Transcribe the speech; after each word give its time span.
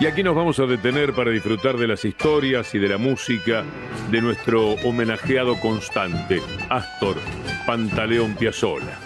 Y 0.00 0.06
aquí 0.06 0.22
nos 0.22 0.36
vamos 0.36 0.60
a 0.60 0.66
detener 0.66 1.12
para 1.12 1.32
disfrutar 1.32 1.76
de 1.76 1.88
las 1.88 2.04
historias 2.04 2.72
y 2.72 2.78
de 2.78 2.88
la 2.88 2.98
música 2.98 3.64
de 4.12 4.20
nuestro 4.20 4.74
homenajeado 4.84 5.58
constante, 5.58 6.40
Astor 6.68 7.16
Pantaleón 7.66 8.36
Piazzola. 8.36 8.96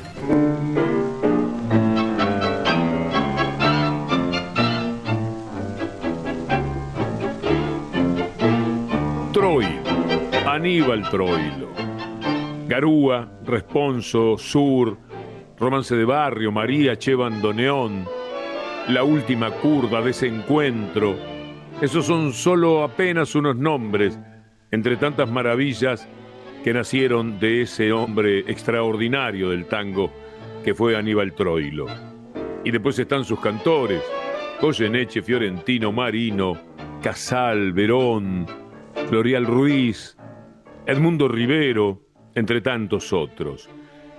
Troilo, 9.33 9.71
Aníbal 10.47 11.09
Troilo. 11.09 11.73
Garúa, 12.69 13.33
Responso, 13.47 14.37
Sur, 14.37 14.99
Romance 15.59 15.97
de 15.97 16.05
Barrio, 16.05 16.53
María 16.53 16.99
Che 16.99 17.15
Bandoneón, 17.15 18.07
La 18.89 19.05
Última 19.05 19.51
Curva, 19.53 20.03
Desencuentro. 20.03 21.17
Esos 21.81 22.05
son 22.05 22.33
solo 22.33 22.83
apenas 22.83 23.35
unos 23.37 23.57
nombres 23.57 24.19
entre 24.73 24.97
tantas 24.97 25.31
maravillas 25.31 26.09
que 26.65 26.73
nacieron 26.73 27.39
de 27.39 27.63
ese 27.63 27.93
hombre 27.93 28.41
extraordinario 28.41 29.51
del 29.51 29.67
tango 29.67 30.13
que 30.65 30.75
fue 30.75 30.97
Aníbal 30.97 31.33
Troilo. 31.33 31.87
Y 32.65 32.73
después 32.73 32.99
están 32.99 33.25
sus 33.25 33.39
cantores, 33.39 34.03
Goyeneche, 34.61 35.23
Fiorentino, 35.23 35.93
Marino, 35.93 36.59
Casal, 37.03 37.73
Verón, 37.73 38.47
Florial 39.09 39.47
Ruiz, 39.47 40.17
Edmundo 40.87 41.29
Rivero, 41.29 42.03
entre 42.35 42.61
tantos 42.61 43.13
otros. 43.13 43.71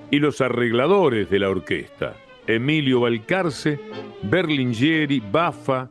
Y 0.10 0.20
los 0.20 0.40
arregladores 0.40 1.30
de 1.30 1.40
la 1.40 1.50
orquesta, 1.50 2.16
Emilio 2.48 3.02
Valcarce, 3.02 3.80
Berlingeri, 4.24 5.20
Bafa, 5.20 5.90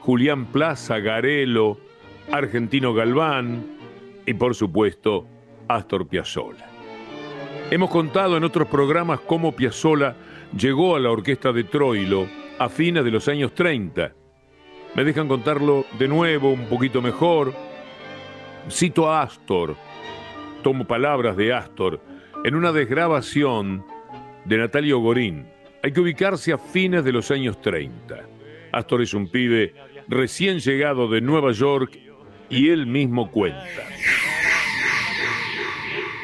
Julián 0.00 0.46
Plaza, 0.46 0.98
Garelo, 0.98 1.78
Argentino 2.30 2.92
Galván 2.92 3.64
y 4.26 4.34
por 4.34 4.54
supuesto 4.54 5.26
Astor 5.68 6.06
Piazzolla. 6.06 6.66
Hemos 7.70 7.90
contado 7.90 8.36
en 8.36 8.44
otros 8.44 8.68
programas 8.68 9.20
cómo 9.20 9.52
Piazzolla 9.52 10.14
llegó 10.56 10.96
a 10.96 11.00
la 11.00 11.10
orquesta 11.10 11.52
de 11.52 11.64
Troilo 11.64 12.28
a 12.58 12.68
fines 12.68 13.04
de 13.04 13.10
los 13.10 13.26
años 13.28 13.54
30. 13.54 14.12
Me 14.94 15.04
dejan 15.04 15.26
contarlo 15.26 15.86
de 15.98 16.06
nuevo, 16.06 16.50
un 16.52 16.66
poquito 16.66 17.02
mejor. 17.02 17.54
Cito 18.70 19.10
a 19.10 19.22
Astor, 19.22 19.76
tomo 20.62 20.86
palabras 20.86 21.36
de 21.36 21.52
Astor, 21.52 22.00
en 22.44 22.54
una 22.54 22.72
desgrabación 22.72 23.84
de 24.44 24.58
Natalio 24.58 24.98
Gorín. 25.00 25.53
Hay 25.84 25.92
que 25.92 26.00
ubicarse 26.00 26.50
a 26.50 26.56
fines 26.56 27.04
de 27.04 27.12
los 27.12 27.30
años 27.30 27.60
30. 27.60 28.16
Astor 28.72 29.02
es 29.02 29.12
un 29.12 29.28
pibe 29.28 29.74
recién 30.08 30.58
llegado 30.58 31.06
de 31.08 31.20
Nueva 31.20 31.52
York 31.52 31.98
y 32.48 32.70
él 32.70 32.86
mismo 32.86 33.30
cuenta. 33.30 33.82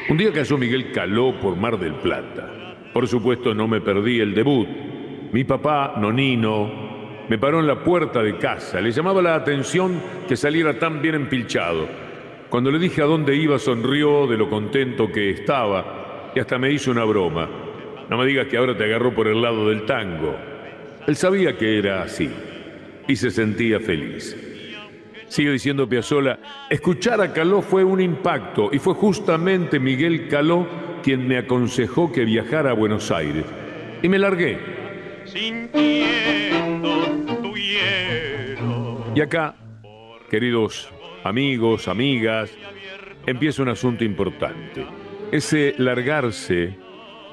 Un 0.09 0.17
día 0.17 0.33
cayó 0.33 0.57
Miguel 0.57 0.91
Caló 0.91 1.39
por 1.39 1.55
Mar 1.57 1.77
del 1.77 1.93
Plata. 1.93 2.75
Por 2.91 3.07
supuesto 3.07 3.53
no 3.53 3.67
me 3.67 3.81
perdí 3.81 4.19
el 4.19 4.33
debut. 4.33 4.67
Mi 5.31 5.43
papá, 5.43 5.93
Nonino, 5.95 7.27
me 7.29 7.37
paró 7.37 7.59
en 7.59 7.67
la 7.67 7.83
puerta 7.83 8.23
de 8.23 8.39
casa. 8.39 8.81
Le 8.81 8.91
llamaba 8.91 9.21
la 9.21 9.35
atención 9.35 10.01
que 10.27 10.35
saliera 10.35 10.79
tan 10.79 11.03
bien 11.03 11.13
empilchado. 11.13 11.87
Cuando 12.49 12.71
le 12.71 12.79
dije 12.79 13.03
a 13.03 13.05
dónde 13.05 13.35
iba, 13.35 13.59
sonrió 13.59 14.25
de 14.25 14.37
lo 14.37 14.49
contento 14.49 15.11
que 15.11 15.29
estaba 15.29 16.31
y 16.33 16.39
hasta 16.39 16.57
me 16.57 16.71
hizo 16.71 16.89
una 16.89 17.03
broma. 17.03 17.70
No 18.11 18.17
me 18.17 18.25
digas 18.25 18.47
que 18.47 18.57
ahora 18.57 18.77
te 18.77 18.83
agarró 18.83 19.15
por 19.15 19.29
el 19.29 19.41
lado 19.41 19.69
del 19.69 19.85
tango. 19.85 20.35
Él 21.07 21.15
sabía 21.15 21.57
que 21.57 21.79
era 21.79 22.03
así 22.03 22.29
y 23.07 23.15
se 23.15 23.31
sentía 23.31 23.79
feliz. 23.79 24.35
Sigue 25.29 25.53
diciendo 25.53 25.87
Piazzolla, 25.87 26.37
escuchar 26.69 27.21
a 27.21 27.31
Caló 27.31 27.61
fue 27.61 27.85
un 27.85 28.01
impacto 28.01 28.69
y 28.73 28.79
fue 28.79 28.95
justamente 28.95 29.79
Miguel 29.79 30.27
Caló 30.27 30.67
quien 31.01 31.25
me 31.25 31.37
aconsejó 31.37 32.11
que 32.11 32.25
viajara 32.25 32.71
a 32.71 32.73
Buenos 32.73 33.11
Aires. 33.11 33.45
Y 34.01 34.09
me 34.09 34.19
largué. 34.19 34.59
Y 39.15 39.21
acá, 39.21 39.55
queridos 40.29 40.91
amigos, 41.23 41.87
amigas, 41.87 42.51
empieza 43.25 43.61
un 43.61 43.69
asunto 43.69 44.03
importante. 44.03 44.85
Ese 45.31 45.75
largarse 45.77 46.90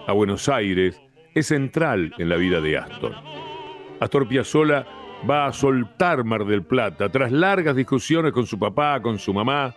a 0.08 0.12
Buenos 0.12 0.48
Aires 0.48 1.00
es 1.34 1.48
central 1.48 2.14
en 2.16 2.30
la 2.30 2.36
vida 2.36 2.62
de 2.62 2.78
Astor. 2.78 3.14
Astor 4.00 4.26
Piazzolla 4.26 4.86
va 5.28 5.46
a 5.46 5.52
soltar 5.52 6.24
Mar 6.24 6.46
del 6.46 6.62
Plata 6.62 7.10
tras 7.10 7.30
largas 7.30 7.76
discusiones 7.76 8.32
con 8.32 8.46
su 8.46 8.58
papá, 8.58 9.00
con 9.02 9.18
su 9.18 9.34
mamá, 9.34 9.74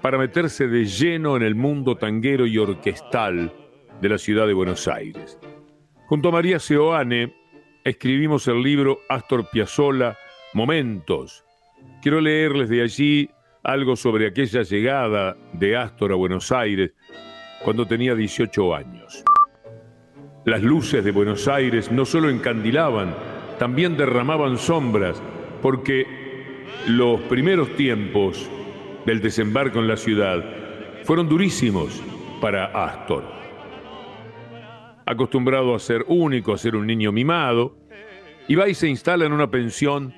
para 0.00 0.16
meterse 0.16 0.68
de 0.68 0.84
lleno 0.84 1.36
en 1.36 1.42
el 1.42 1.56
mundo 1.56 1.96
tanguero 1.96 2.46
y 2.46 2.56
orquestal 2.56 3.52
de 4.00 4.08
la 4.08 4.16
ciudad 4.16 4.46
de 4.46 4.52
Buenos 4.52 4.86
Aires. 4.86 5.40
Junto 6.06 6.28
a 6.28 6.32
María 6.32 6.60
Seoane 6.60 7.34
escribimos 7.82 8.46
el 8.46 8.62
libro 8.62 9.00
Astor 9.08 9.50
Piazzolla, 9.50 10.16
Momentos. 10.54 11.44
Quiero 12.00 12.20
leerles 12.20 12.68
de 12.68 12.82
allí 12.82 13.28
algo 13.64 13.96
sobre 13.96 14.28
aquella 14.28 14.62
llegada 14.62 15.36
de 15.52 15.76
Astor 15.76 16.12
a 16.12 16.14
Buenos 16.14 16.52
Aires 16.52 16.92
cuando 17.64 17.86
tenía 17.86 18.14
18 18.14 18.72
años. 18.72 19.24
Las 20.48 20.62
luces 20.62 21.04
de 21.04 21.10
Buenos 21.10 21.46
Aires 21.46 21.92
no 21.92 22.06
solo 22.06 22.30
encandilaban, 22.30 23.14
también 23.58 23.98
derramaban 23.98 24.56
sombras, 24.56 25.22
porque 25.60 26.06
los 26.86 27.20
primeros 27.20 27.76
tiempos 27.76 28.48
del 29.04 29.20
desembarco 29.20 29.78
en 29.78 29.88
la 29.88 29.98
ciudad 29.98 30.42
fueron 31.04 31.28
durísimos 31.28 32.02
para 32.40 32.64
Astor. 32.64 33.24
Acostumbrado 35.04 35.74
a 35.74 35.78
ser 35.78 36.06
único, 36.08 36.54
a 36.54 36.58
ser 36.58 36.76
un 36.76 36.86
niño 36.86 37.12
mimado, 37.12 37.76
y 38.48 38.74
se 38.74 38.88
instala 38.88 39.26
en 39.26 39.34
una 39.34 39.50
pensión 39.50 40.14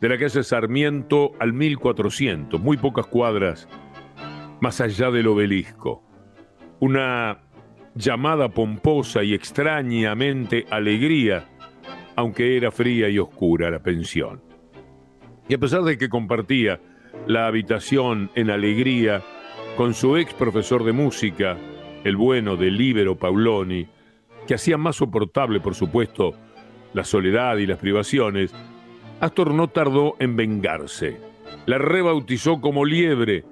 de 0.00 0.08
la 0.08 0.16
calle 0.16 0.44
Sarmiento 0.44 1.32
al 1.40 1.52
1400, 1.54 2.60
muy 2.60 2.76
pocas 2.76 3.06
cuadras 3.06 3.66
más 4.60 4.80
allá 4.80 5.10
del 5.10 5.26
obelisco. 5.26 6.04
Una 6.78 7.40
llamada 7.94 8.48
pomposa 8.48 9.22
y 9.22 9.34
extrañamente 9.34 10.66
alegría 10.70 11.48
aunque 12.16 12.56
era 12.56 12.70
fría 12.70 13.08
y 13.08 13.18
oscura 13.18 13.70
la 13.70 13.82
pensión. 13.82 14.40
Y 15.48 15.54
a 15.54 15.58
pesar 15.58 15.82
de 15.82 15.98
que 15.98 16.08
compartía 16.08 16.80
la 17.26 17.46
habitación 17.46 18.30
en 18.34 18.50
alegría 18.50 19.22
con 19.76 19.94
su 19.94 20.16
ex 20.16 20.34
profesor 20.34 20.84
de 20.84 20.92
música, 20.92 21.56
el 22.04 22.16
bueno 22.16 22.56
de 22.56 22.70
Libero 22.70 23.16
Pauloni, 23.16 23.86
que 24.46 24.54
hacía 24.54 24.76
más 24.76 24.96
soportable, 24.96 25.60
por 25.60 25.74
supuesto, 25.74 26.34
la 26.94 27.04
soledad 27.04 27.56
y 27.56 27.66
las 27.66 27.78
privaciones, 27.78 28.52
Astor 29.20 29.54
no 29.54 29.68
tardó 29.68 30.16
en 30.18 30.36
vengarse. 30.36 31.16
La 31.66 31.78
rebautizó 31.78 32.60
como 32.60 32.84
liebre, 32.84 33.44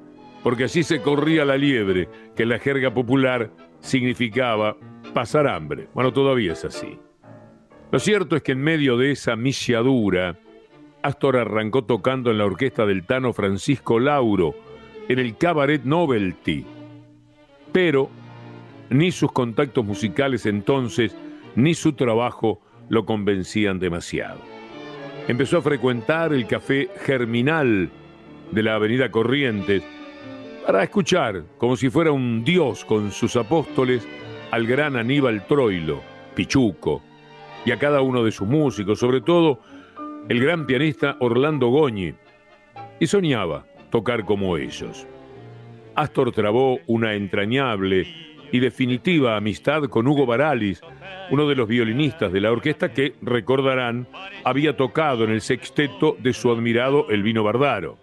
porque 0.42 0.64
así 0.64 0.82
se 0.82 1.00
corría 1.00 1.44
la 1.44 1.56
liebre, 1.56 2.08
que 2.34 2.42
en 2.42 2.48
la 2.48 2.58
jerga 2.58 2.92
popular 2.92 3.50
significaba 3.80 4.76
pasar 5.12 5.46
hambre. 5.46 5.88
Bueno, 5.94 6.12
todavía 6.12 6.52
es 6.52 6.64
así. 6.64 6.98
Lo 7.90 7.98
cierto 7.98 8.36
es 8.36 8.42
que 8.42 8.52
en 8.52 8.62
medio 8.62 8.96
de 8.96 9.10
esa 9.10 9.34
misiadura, 9.36 10.38
Astor 11.02 11.36
arrancó 11.36 11.84
tocando 11.84 12.30
en 12.30 12.38
la 12.38 12.44
orquesta 12.44 12.86
del 12.86 13.04
Tano 13.04 13.32
Francisco 13.32 13.98
Lauro, 13.98 14.54
en 15.08 15.18
el 15.18 15.36
Cabaret 15.36 15.82
Novelty, 15.84 16.64
Pero 17.72 18.10
ni 18.90 19.10
sus 19.10 19.32
contactos 19.32 19.84
musicales 19.84 20.46
entonces, 20.46 21.16
ni 21.56 21.74
su 21.74 21.94
trabajo 21.94 22.60
lo 22.88 23.06
convencían 23.06 23.78
demasiado. 23.78 24.40
Empezó 25.28 25.58
a 25.58 25.62
frecuentar 25.62 26.32
el 26.32 26.46
café 26.46 26.90
Germinal 27.04 27.90
de 28.50 28.62
la 28.62 28.74
Avenida 28.74 29.10
Corrientes 29.10 29.82
para 30.70 30.84
escuchar, 30.84 31.42
como 31.58 31.74
si 31.74 31.90
fuera 31.90 32.12
un 32.12 32.44
dios 32.44 32.84
con 32.84 33.10
sus 33.10 33.34
apóstoles, 33.34 34.06
al 34.52 34.68
gran 34.68 34.94
Aníbal 34.94 35.44
Troilo, 35.48 36.00
Pichuco, 36.36 37.02
y 37.64 37.72
a 37.72 37.76
cada 37.76 38.02
uno 38.02 38.22
de 38.22 38.30
sus 38.30 38.46
músicos, 38.46 39.00
sobre 39.00 39.20
todo 39.20 39.58
el 40.28 40.40
gran 40.40 40.66
pianista 40.66 41.16
Orlando 41.18 41.70
Goñi, 41.70 42.14
y 43.00 43.06
soñaba 43.08 43.66
tocar 43.90 44.24
como 44.24 44.56
ellos. 44.58 45.08
Astor 45.96 46.30
trabó 46.30 46.78
una 46.86 47.14
entrañable 47.14 48.06
y 48.52 48.60
definitiva 48.60 49.36
amistad 49.36 49.82
con 49.88 50.06
Hugo 50.06 50.24
Baralis, 50.24 50.82
uno 51.32 51.48
de 51.48 51.56
los 51.56 51.66
violinistas 51.66 52.32
de 52.32 52.42
la 52.42 52.52
orquesta 52.52 52.92
que, 52.92 53.16
recordarán, 53.22 54.06
había 54.44 54.76
tocado 54.76 55.24
en 55.24 55.30
el 55.30 55.40
sexteto 55.40 56.16
de 56.20 56.32
su 56.32 56.48
admirado 56.48 57.10
Elvino 57.10 57.42
Bardaro. 57.42 57.98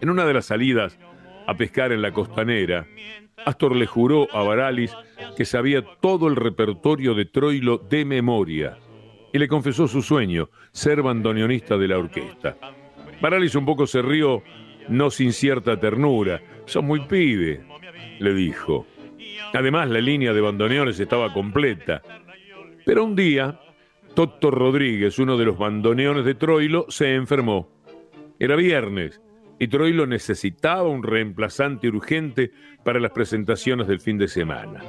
En 0.00 0.10
una 0.10 0.24
de 0.24 0.34
las 0.34 0.46
salidas 0.46 0.96
a 1.50 1.54
pescar 1.54 1.90
en 1.90 2.00
la 2.00 2.12
costanera, 2.12 2.86
Astor 3.44 3.74
le 3.74 3.84
juró 3.84 4.28
a 4.32 4.44
Baralis 4.44 4.94
que 5.36 5.44
sabía 5.44 5.82
todo 6.00 6.28
el 6.28 6.36
repertorio 6.36 7.12
de 7.12 7.24
Troilo 7.24 7.78
de 7.78 8.04
memoria 8.04 8.78
y 9.32 9.38
le 9.38 9.48
confesó 9.48 9.88
su 9.88 10.00
sueño, 10.00 10.48
ser 10.70 11.02
bandoneonista 11.02 11.76
de 11.76 11.88
la 11.88 11.98
orquesta. 11.98 12.56
Baralis 13.20 13.56
un 13.56 13.66
poco 13.66 13.88
se 13.88 14.00
rió, 14.00 14.44
no 14.88 15.10
sin 15.10 15.32
cierta 15.32 15.78
ternura. 15.80 16.40
Son 16.66 16.84
muy 16.84 17.00
pibe, 17.00 17.64
le 18.20 18.32
dijo. 18.32 18.86
Además, 19.52 19.90
la 19.90 20.00
línea 20.00 20.32
de 20.32 20.40
bandoneones 20.40 21.00
estaba 21.00 21.32
completa. 21.32 22.00
Pero 22.86 23.04
un 23.04 23.16
día, 23.16 23.58
Toto 24.14 24.52
Rodríguez, 24.52 25.18
uno 25.18 25.36
de 25.36 25.46
los 25.46 25.58
bandoneones 25.58 26.24
de 26.24 26.36
Troilo, 26.36 26.86
se 26.88 27.16
enfermó. 27.16 27.68
Era 28.38 28.54
viernes 28.54 29.20
y 29.60 29.68
Troilo 29.68 30.06
necesitaba 30.06 30.88
un 30.88 31.02
reemplazante 31.02 31.86
urgente 31.86 32.50
para 32.82 32.98
las 32.98 33.10
presentaciones 33.10 33.86
del 33.86 34.00
fin 34.00 34.16
de 34.16 34.26
semana. 34.26 34.82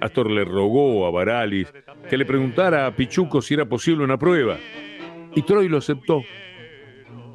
Astor 0.00 0.30
le 0.30 0.42
rogó 0.42 1.06
a 1.06 1.10
Baralis 1.10 1.70
que 2.08 2.16
le 2.16 2.24
preguntara 2.24 2.86
a 2.86 2.96
Pichuco 2.96 3.42
si 3.42 3.52
era 3.52 3.66
posible 3.66 4.04
una 4.04 4.16
prueba. 4.16 4.56
Y 5.34 5.42
Troilo 5.42 5.76
aceptó. 5.76 6.22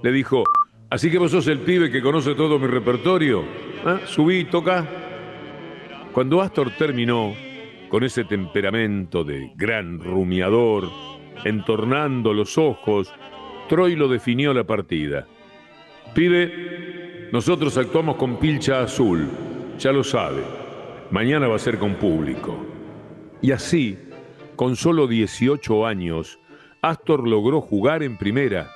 Le 0.01 0.11
dijo, 0.11 0.43
así 0.89 1.11
que 1.11 1.19
vos 1.19 1.29
sos 1.29 1.45
el 1.47 1.59
pibe 1.59 1.91
que 1.91 2.01
conoce 2.01 2.33
todo 2.33 2.57
mi 2.57 2.65
repertorio. 2.65 3.43
¿Ah? 3.85 3.99
Subí, 4.05 4.45
toca. 4.45 4.83
Cuando 6.11 6.41
Astor 6.41 6.71
terminó, 6.71 7.35
con 7.89 8.03
ese 8.03 8.23
temperamento 8.23 9.23
de 9.23 9.51
gran 9.55 9.99
rumiador, 9.99 10.89
entornando 11.43 12.33
los 12.33 12.57
ojos, 12.57 13.13
Troilo 13.69 14.07
definió 14.07 14.51
la 14.51 14.63
partida. 14.63 15.27
Pibe, 16.13 17.29
nosotros 17.31 17.77
actuamos 17.77 18.17
con 18.17 18.37
pilcha 18.37 18.81
azul, 18.81 19.29
ya 19.79 19.93
lo 19.93 20.03
sabe. 20.03 20.43
Mañana 21.09 21.47
va 21.47 21.55
a 21.55 21.59
ser 21.59 21.77
con 21.77 21.95
público. 21.95 22.57
Y 23.41 23.53
así, 23.53 23.97
con 24.57 24.75
solo 24.75 25.07
18 25.07 25.85
años, 25.85 26.37
Astor 26.81 27.25
logró 27.27 27.61
jugar 27.61 28.03
en 28.03 28.17
primera. 28.17 28.69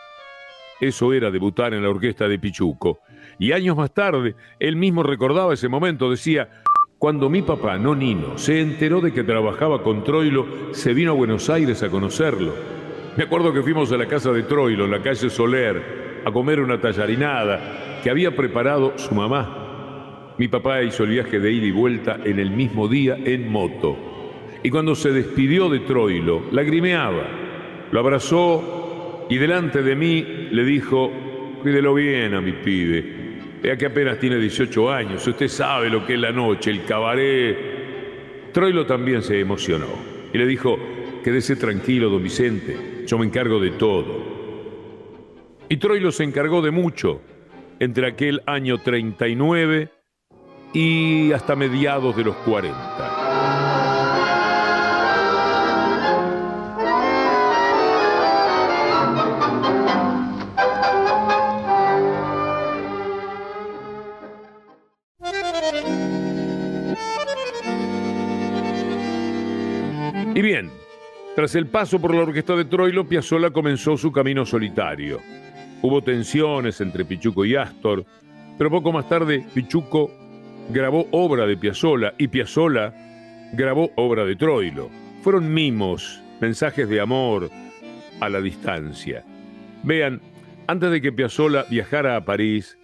Eso 0.79 1.11
era 1.11 1.29
debutar 1.29 1.73
en 1.73 1.83
la 1.83 1.89
orquesta 1.89 2.27
de 2.29 2.39
Pichuco. 2.39 2.99
Y 3.37 3.51
años 3.51 3.75
más 3.75 3.93
tarde, 3.93 4.35
él 4.59 4.77
mismo 4.77 5.03
recordaba 5.03 5.53
ese 5.53 5.67
momento, 5.67 6.09
decía, 6.09 6.49
cuando 6.97 7.29
mi 7.29 7.41
papá, 7.41 7.77
no 7.77 7.93
Nino, 7.95 8.37
se 8.37 8.61
enteró 8.61 9.01
de 9.01 9.11
que 9.11 9.25
trabajaba 9.25 9.83
con 9.83 10.05
Troilo, 10.05 10.45
se 10.71 10.93
vino 10.93 11.11
a 11.11 11.15
Buenos 11.15 11.49
Aires 11.49 11.83
a 11.83 11.89
conocerlo. 11.89 12.53
Me 13.17 13.25
acuerdo 13.25 13.51
que 13.51 13.61
fuimos 13.61 13.91
a 13.91 13.97
la 13.97 14.07
casa 14.07 14.31
de 14.31 14.43
Troilo, 14.43 14.85
en 14.85 14.91
la 14.91 15.01
calle 15.01 15.29
Soler, 15.29 16.14
a 16.25 16.31
comer 16.31 16.59
una 16.59 16.81
tallarinada 16.81 18.01
que 18.03 18.09
había 18.09 18.35
preparado 18.35 18.97
su 18.97 19.13
mamá. 19.15 20.33
Mi 20.37 20.47
papá 20.47 20.83
hizo 20.83 21.03
el 21.03 21.11
viaje 21.11 21.39
de 21.39 21.51
ida 21.51 21.65
y 21.67 21.71
vuelta 21.71 22.19
en 22.25 22.39
el 22.39 22.51
mismo 22.51 22.87
día 22.87 23.15
en 23.23 23.49
moto. 23.49 23.95
Y 24.63 24.69
cuando 24.69 24.95
se 24.95 25.11
despidió 25.11 25.69
de 25.69 25.79
Troilo, 25.81 26.41
lagrimeaba. 26.51 27.27
Lo 27.91 27.99
abrazó 27.99 29.27
y 29.29 29.37
delante 29.37 29.83
de 29.83 29.95
mí 29.95 30.25
le 30.51 30.65
dijo, 30.65 31.11
cuídelo 31.61 31.93
bien 31.93 32.33
a 32.33 32.41
mi 32.41 32.51
pibe 32.51 33.25
Vea 33.65 33.77
que 33.77 33.87
apenas 33.87 34.19
tiene 34.19 34.37
18 34.37 34.91
años, 34.91 35.25
usted 35.25 35.47
sabe 35.47 35.89
lo 35.89 36.05
que 36.05 36.13
es 36.13 36.19
la 36.19 36.31
noche, 36.31 36.69
el 36.69 36.85
cabaret. 36.85 38.51
Troilo 38.51 38.85
también 38.85 39.23
se 39.23 39.39
emocionó 39.39 39.87
y 40.31 40.37
le 40.37 40.45
dijo, 40.45 40.77
quédese 41.23 41.55
tranquilo, 41.55 42.11
don 42.11 42.21
Vicente, 42.21 43.05
yo 43.07 43.17
me 43.17 43.25
encargo 43.25 43.59
de 43.59 43.71
todo. 43.71 44.34
Y 45.75 45.77
Troilo 45.77 46.09
se 46.13 46.23
encargó 46.23 46.61
de 46.61 46.71
mucho 46.71 47.19
entre 47.81 48.07
aquel 48.07 48.41
año 48.45 48.77
39 48.77 49.89
y 50.71 51.33
hasta 51.33 51.53
mediados 51.57 52.15
de 52.15 52.23
los 52.23 52.35
40. 52.37 52.71
Y 70.35 70.41
bien, 70.41 70.71
tras 71.35 71.53
el 71.55 71.67
paso 71.67 71.99
por 71.99 72.15
la 72.15 72.21
orquesta 72.21 72.55
de 72.55 72.63
Troilo, 72.63 73.05
Piazzolla 73.05 73.51
comenzó 73.51 73.97
su 73.97 74.13
camino 74.13 74.45
solitario. 74.45 75.19
Hubo 75.85 76.01
tensiones 76.01 76.81
entre 76.81 77.05
Pichuco 77.05 77.45
y 77.45 77.55
Astor, 77.55 78.07
pero 78.57 78.71
poco 78.71 78.91
más 78.91 79.07
tarde 79.07 79.45
Pichuco 79.53 80.09
grabó 80.71 81.05
obra 81.11 81.45
de 81.45 81.57
Piazzolla 81.57 82.15
y 82.17 82.27
Piazzolla 82.27 82.91
grabó 83.53 83.91
obra 83.95 84.25
de 84.25 84.35
Troilo. 84.35 84.89
Fueron 85.21 85.53
mimos, 85.53 86.19
mensajes 86.41 86.89
de 86.89 86.99
amor 86.99 87.51
a 88.19 88.29
la 88.29 88.41
distancia. 88.41 89.23
Vean, 89.83 90.21
antes 90.65 90.89
de 90.89 91.01
que 91.01 91.11
Piazzolla 91.11 91.65
viajara 91.69 92.15
a 92.15 92.25
París, 92.25 92.79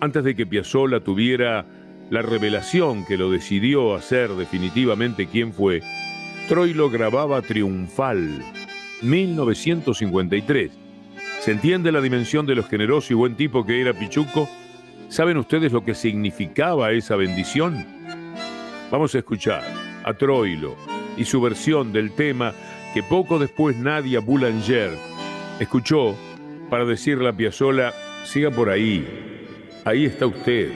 antes 0.00 0.22
de 0.22 0.34
que 0.34 0.44
Piazzolla 0.44 1.00
tuviera 1.00 1.64
la 2.10 2.20
revelación 2.20 3.06
que 3.06 3.16
lo 3.16 3.30
decidió 3.30 3.94
hacer 3.94 4.28
definitivamente 4.28 5.26
quién 5.26 5.54
fue, 5.54 5.80
Troilo 6.50 6.90
grababa 6.90 7.40
Triunfal, 7.40 8.44
1953. 9.00 10.81
¿Se 11.42 11.50
entiende 11.50 11.90
la 11.90 12.00
dimensión 12.00 12.46
de 12.46 12.54
lo 12.54 12.62
generoso 12.62 13.12
y 13.12 13.16
buen 13.16 13.34
tipo 13.34 13.66
que 13.66 13.80
era 13.80 13.92
Pichuco? 13.92 14.48
¿Saben 15.08 15.36
ustedes 15.38 15.72
lo 15.72 15.84
que 15.84 15.92
significaba 15.92 16.92
esa 16.92 17.16
bendición? 17.16 17.84
Vamos 18.92 19.12
a 19.16 19.18
escuchar 19.18 19.64
a 20.04 20.14
Troilo 20.14 20.76
y 21.16 21.24
su 21.24 21.40
versión 21.40 21.92
del 21.92 22.12
tema 22.12 22.52
que 22.94 23.02
poco 23.02 23.40
después 23.40 23.76
Nadia 23.76 24.20
Boulanger 24.20 24.92
escuchó 25.58 26.14
para 26.70 26.84
decirle 26.84 27.30
a 27.30 27.32
Piazzolla, 27.32 27.92
siga 28.24 28.52
por 28.52 28.70
ahí, 28.70 29.04
ahí 29.84 30.04
está 30.04 30.26
usted. 30.26 30.70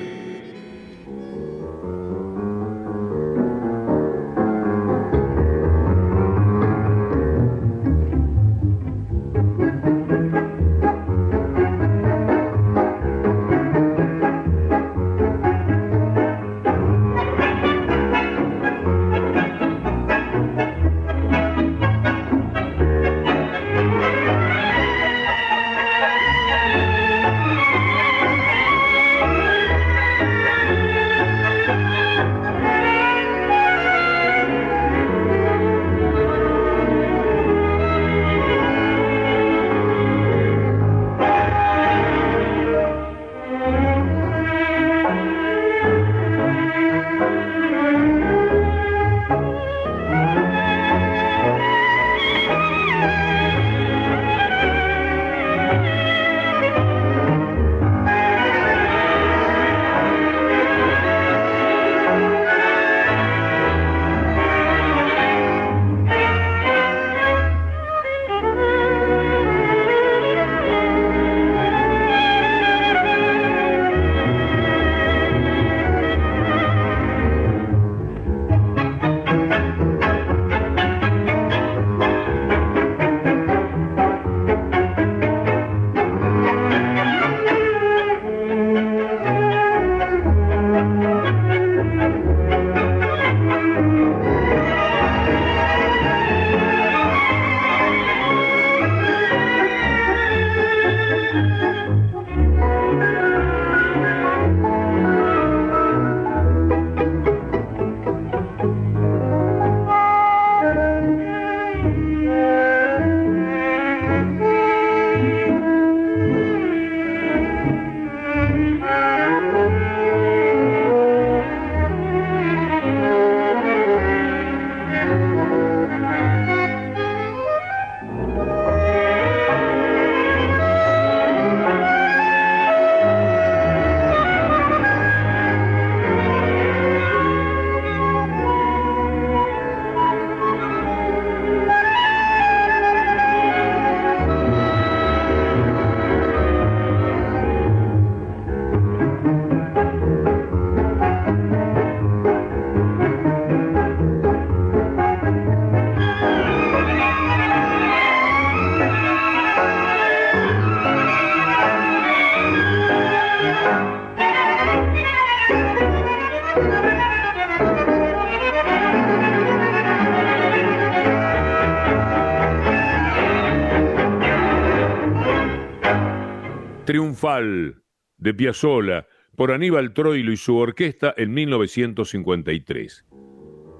Triunfal 176.87 177.83
de 178.16 178.33
Piazzolla 178.33 179.09
por 179.35 179.50
Aníbal 179.50 179.93
Troilo 179.93 180.31
y 180.31 180.37
su 180.37 180.57
orquesta 180.57 181.12
en 181.16 181.35
1953. 181.35 183.05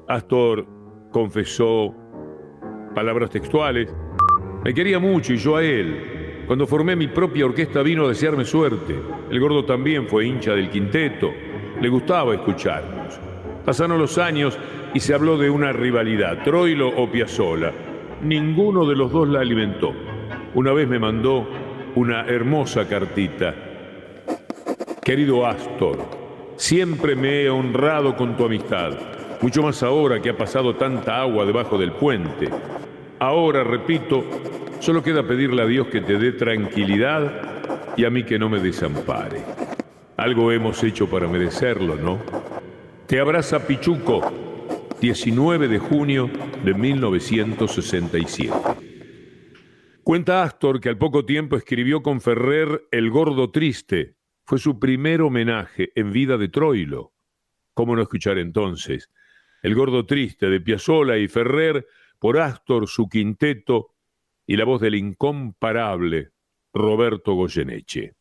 Astor 0.09 0.67
confesó, 1.13 1.95
palabras 2.97 3.31
textuales, 3.31 3.95
me 4.65 4.75
quería 4.75 4.99
mucho 4.99 5.33
y 5.33 5.37
yo 5.37 5.57
a 5.57 5.63
él. 5.63 6.43
Cuando 6.49 6.67
formé 6.67 6.97
mi 6.97 7.07
propia 7.07 7.47
orquesta 7.47 7.81
vino 7.83 8.05
a 8.05 8.09
desearme 8.09 8.45
suerte. 8.45 9.01
El 9.31 9.39
gordo 9.39 9.65
también 9.65 10.09
fue 10.09 10.27
hincha 10.27 10.55
del 10.55 10.69
quinteto. 10.69 11.31
Le 11.81 11.89
gustaba 11.89 12.35
escucharnos. 12.35 13.21
Pasaron 13.65 14.01
los 14.01 14.19
años 14.19 14.59
y 14.95 14.99
se 14.99 15.15
habló 15.15 15.39
de 15.39 15.49
una 15.49 15.73
rivalidad, 15.73 16.43
Troilo 16.43 16.89
o 16.89 17.09
Piazzolla. 17.09 17.73
Ninguno 18.21 18.85
de 18.85 18.97
los 18.97 19.13
dos 19.13 19.29
la 19.29 19.41
alimentó. 19.41 19.95
Una 20.55 20.73
vez 20.73 20.89
me 20.89 20.99
mandó 20.99 21.47
una 21.97 22.27
hermosa 22.27 22.87
cartita. 22.87 23.55
Querido 25.03 25.47
Astor, 25.47 25.99
siempre 26.57 27.17
me 27.17 27.43
he 27.43 27.51
honrado 27.51 28.15
con 28.17 28.37
tu 28.37 28.45
amistad, 28.45 28.93
mucho 29.41 29.63
más 29.63 29.83
ahora 29.83 30.21
que 30.21 30.29
ha 30.29 30.37
pasado 30.37 30.77
tanta 30.77 31.23
agua 31.23 31.47
debajo 31.47 31.79
del 31.79 31.93
puente. 31.93 32.51
Ahora, 33.19 33.65
repito, 33.65 34.23
solo 34.79 35.03
queda 35.03 35.27
pedirle 35.27 35.63
a 35.63 35.67
Dios 35.67 35.87
que 35.87 36.03
te 36.03 36.19
dé 36.19 36.33
tranquilidad 36.33 37.33
y 37.97 38.05
a 38.05 38.11
mí 38.11 38.25
que 38.25 38.39
no 38.39 38.51
me 38.51 38.61
desampare. 38.61 39.41
Algo 40.19 40.53
hemos 40.53 40.85
hecho 40.85 41.09
para 41.09 41.27
merecerlo, 41.27 41.97
¿no? 41.97 42.19
Te 43.07 43.21
abraza 43.21 43.67
Pichuco, 43.67 44.21
19 45.01 45.69
de 45.69 45.79
junio 45.79 46.29
de 46.63 46.75
1967. 46.75 48.86
Cuenta 50.07 50.45
Astor 50.45 50.81
que 50.81 50.89
al 50.89 50.99
poco 50.99 51.27
tiempo 51.27 51.57
escribió 51.57 52.01
con 52.01 52.21
Ferrer 52.21 52.87
El 52.93 53.11
Gordo 53.11 53.51
Triste. 53.51 54.15
Fue 54.45 54.61
su 54.61 54.79
primer 54.79 55.21
homenaje 55.21 55.91
en 55.97 56.13
vida 56.13 56.39
de 56.39 56.49
Troilo. 56.49 57.13
¿Cómo 57.75 57.97
no 57.97 58.03
escuchar 58.03 58.39
entonces? 58.39 59.11
El 59.65 59.75
Gordo 59.75 60.07
Triste 60.07 60.49
de 60.49 60.61
Piazzolla 60.61 61.17
y 61.17 61.27
Ferrer 61.27 61.89
por 62.21 62.39
Astor, 62.39 62.87
su 62.87 63.09
quinteto 63.09 63.97
y 64.47 64.57
la 64.57 64.65
voz 64.65 64.81
del 64.81 64.95
incomparable 64.95 66.31
Roberto 66.73 67.35
Goyeneche. 67.35 68.15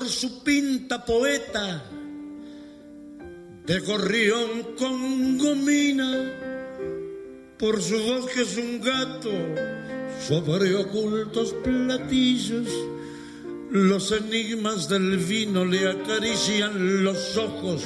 Por 0.00 0.08
su 0.08 0.42
pinta 0.42 1.04
poeta 1.04 1.84
de 3.66 3.80
gorrión 3.80 4.74
con 4.78 5.36
gomina, 5.36 6.32
por 7.58 7.82
su 7.82 8.02
voz 8.02 8.30
que 8.30 8.40
es 8.40 8.56
un 8.56 8.80
gato 8.80 9.30
sobre 10.26 10.74
ocultos 10.74 11.54
platillos. 11.62 12.66
Los 13.70 14.10
enigmas 14.12 14.88
del 14.88 15.18
vino 15.18 15.66
le 15.66 15.90
acarician 15.90 17.04
los 17.04 17.36
ojos 17.36 17.82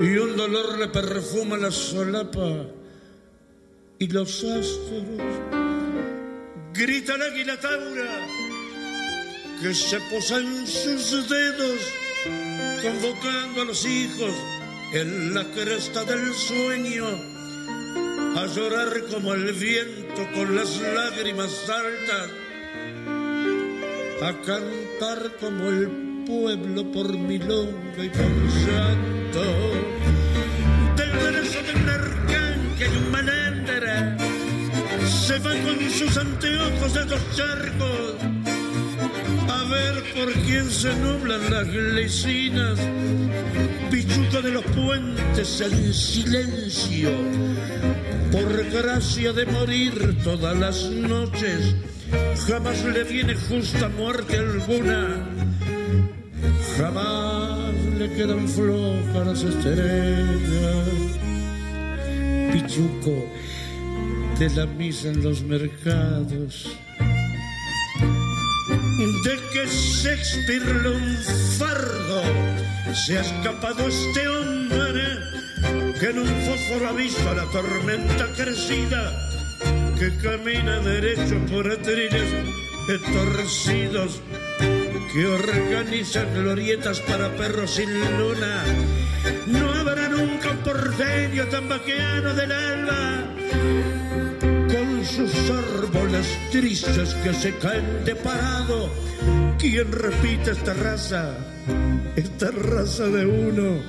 y 0.00 0.16
un 0.16 0.36
dolor 0.36 0.80
le 0.80 0.88
perfuma 0.88 1.56
la 1.56 1.70
solapa 1.70 2.66
y 4.00 4.08
los 4.08 4.42
astros. 4.42 5.06
Grita 6.72 7.14
el 7.14 7.22
águila 7.22 7.60
taura 7.60 8.53
que 9.60 9.74
se 9.74 10.00
posa 10.10 10.38
en 10.38 10.66
sus 10.66 11.28
dedos, 11.28 11.80
convocando 12.82 13.62
a 13.62 13.64
los 13.64 13.84
hijos 13.84 14.32
en 14.92 15.34
la 15.34 15.44
cresta 15.44 16.04
del 16.04 16.32
sueño, 16.32 17.06
a 18.36 18.46
llorar 18.46 19.04
como 19.10 19.34
el 19.34 19.52
viento 19.52 20.26
con 20.34 20.54
las 20.56 20.80
lágrimas 20.80 21.50
altas, 21.68 22.30
a 24.22 24.32
cantar 24.42 25.36
como 25.40 25.68
el 25.68 26.24
pueblo 26.26 26.90
por 26.92 27.12
milonga 27.16 28.04
y 28.04 28.08
por 28.08 28.50
santo, 28.64 29.42
del 30.96 31.10
verso 31.10 31.62
del 31.62 31.88
arcángel 31.88 32.92
y 32.92 32.96
un 32.96 33.10
malandra, 33.10 34.16
se 35.06 35.38
va 35.38 35.52
con 35.62 35.90
sus 35.90 36.16
anteojos 36.16 36.94
de 36.94 37.04
dos 37.04 37.20
charcos 37.36 38.33
ver 39.70 40.02
por 40.14 40.32
quién 40.44 40.70
se 40.70 40.94
nublan 40.96 41.50
las 41.50 41.66
lecinas, 41.68 42.78
pichuca 43.90 44.40
de 44.40 44.50
los 44.50 44.64
puentes 44.64 45.60
en 45.60 45.94
silencio, 45.94 47.10
por 48.32 48.64
gracia 48.70 49.32
de 49.32 49.46
morir 49.46 50.16
todas 50.22 50.56
las 50.56 50.84
noches, 50.90 51.74
jamás 52.46 52.84
le 52.84 53.04
viene 53.04 53.34
justa 53.34 53.88
muerte 53.88 54.38
alguna, 54.38 55.26
jamás 56.78 57.74
le 57.98 58.10
quedan 58.12 58.48
flojas 58.48 59.26
las 59.26 59.42
estrellas. 59.42 60.88
Pichuco 62.52 63.26
de 64.38 64.50
la 64.50 64.66
misa 64.66 65.08
en 65.08 65.22
los 65.22 65.42
mercados 65.42 66.68
de 69.24 69.36
que 69.52 69.66
Shakespeare 69.66 70.64
fardo 71.58 72.22
se 72.94 73.18
ha 73.18 73.22
escapado 73.22 73.88
este 73.88 74.28
hombre 74.28 75.02
que 75.98 76.10
en 76.10 76.18
un 76.18 76.28
fósforo 76.42 76.88
ha 76.88 76.92
visto 76.92 77.28
a 77.30 77.34
la 77.34 77.44
tormenta 77.44 78.26
crecida 78.36 79.30
que 79.98 80.14
camina 80.18 80.78
derecho 80.80 81.38
por 81.50 81.70
atriles 81.70 82.28
torcidos 82.98 84.20
que 85.12 85.26
organizan 85.26 86.34
glorietas 86.34 87.00
para 87.00 87.34
perros 87.36 87.70
sin 87.76 87.88
luna. 88.18 88.64
No 89.46 89.72
habrá 89.72 90.08
nunca 90.08 90.50
un 90.50 90.58
porteño 90.58 91.44
tan 91.46 91.68
vaqueano 91.68 92.34
del 92.34 92.52
alma 92.52 93.24
sus 95.14 95.32
árboles 95.48 96.26
tristes 96.50 97.14
que 97.22 97.32
se 97.32 97.56
caen 97.58 98.04
de 98.04 98.16
parado. 98.16 98.90
¿Quién 99.58 99.92
repite 99.92 100.50
esta 100.50 100.74
raza? 100.74 101.30
Esta 102.16 102.50
raza 102.50 103.04
de 103.06 103.24
uno. 103.24 103.80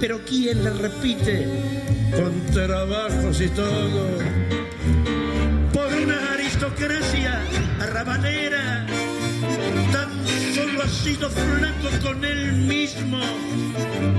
Pero 0.00 0.20
¿quién 0.26 0.64
la 0.64 0.70
repite? 0.70 1.46
Con 2.16 2.44
trabajos 2.52 3.40
y 3.40 3.48
todo. 3.50 4.18
Por 5.72 5.94
una 5.94 6.32
aristocracia 6.32 7.40
arrabalera. 7.80 8.86
Tan 9.92 10.10
solo 10.54 10.82
ha 10.82 10.88
sido 10.88 11.30
flaco 11.30 11.88
con 12.02 12.24
él 12.24 12.52
mismo. 12.52 13.20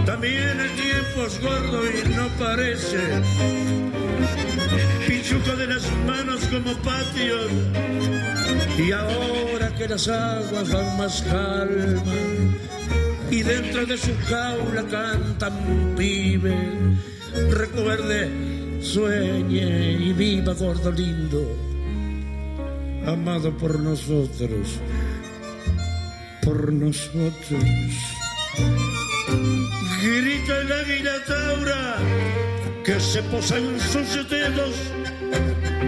También 0.05 0.60
el 0.60 0.72
tiempo 0.75 1.25
es 1.27 1.41
gordo 1.41 1.81
y 1.86 2.10
no 2.10 2.27
parece 2.39 2.98
pichuco 5.08 5.55
de 5.55 5.67
las 5.67 5.84
manos 6.05 6.41
como 6.46 6.74
patios. 6.84 7.51
Y 8.77 8.91
ahora 8.91 9.75
que 9.75 9.88
las 9.88 10.08
aguas 10.08 10.72
van 10.72 10.98
más 10.98 11.22
calma 11.24 12.13
y 13.31 13.43
dentro 13.43 13.86
de 13.86 13.98
su 13.98 14.12
jaula 14.25 14.84
cantan 14.89 15.93
pibe, 15.96 16.55
recuerde, 17.51 18.79
sueñe 18.81 19.91
y 19.93 20.13
viva 20.13 20.53
gordo 20.53 20.91
lindo, 20.91 21.46
amado 23.05 23.55
por 23.58 23.79
nosotros, 23.79 24.79
por 26.43 26.72
nosotros. 26.74 27.63
Grita 30.01 30.58
el 30.62 30.72
águila 30.72 31.24
taura 31.27 31.98
que 32.84 33.00
se 33.00 33.22
posa 33.24 33.58
en 33.58 33.79
sus 33.79 34.29
dedos, 34.29 34.75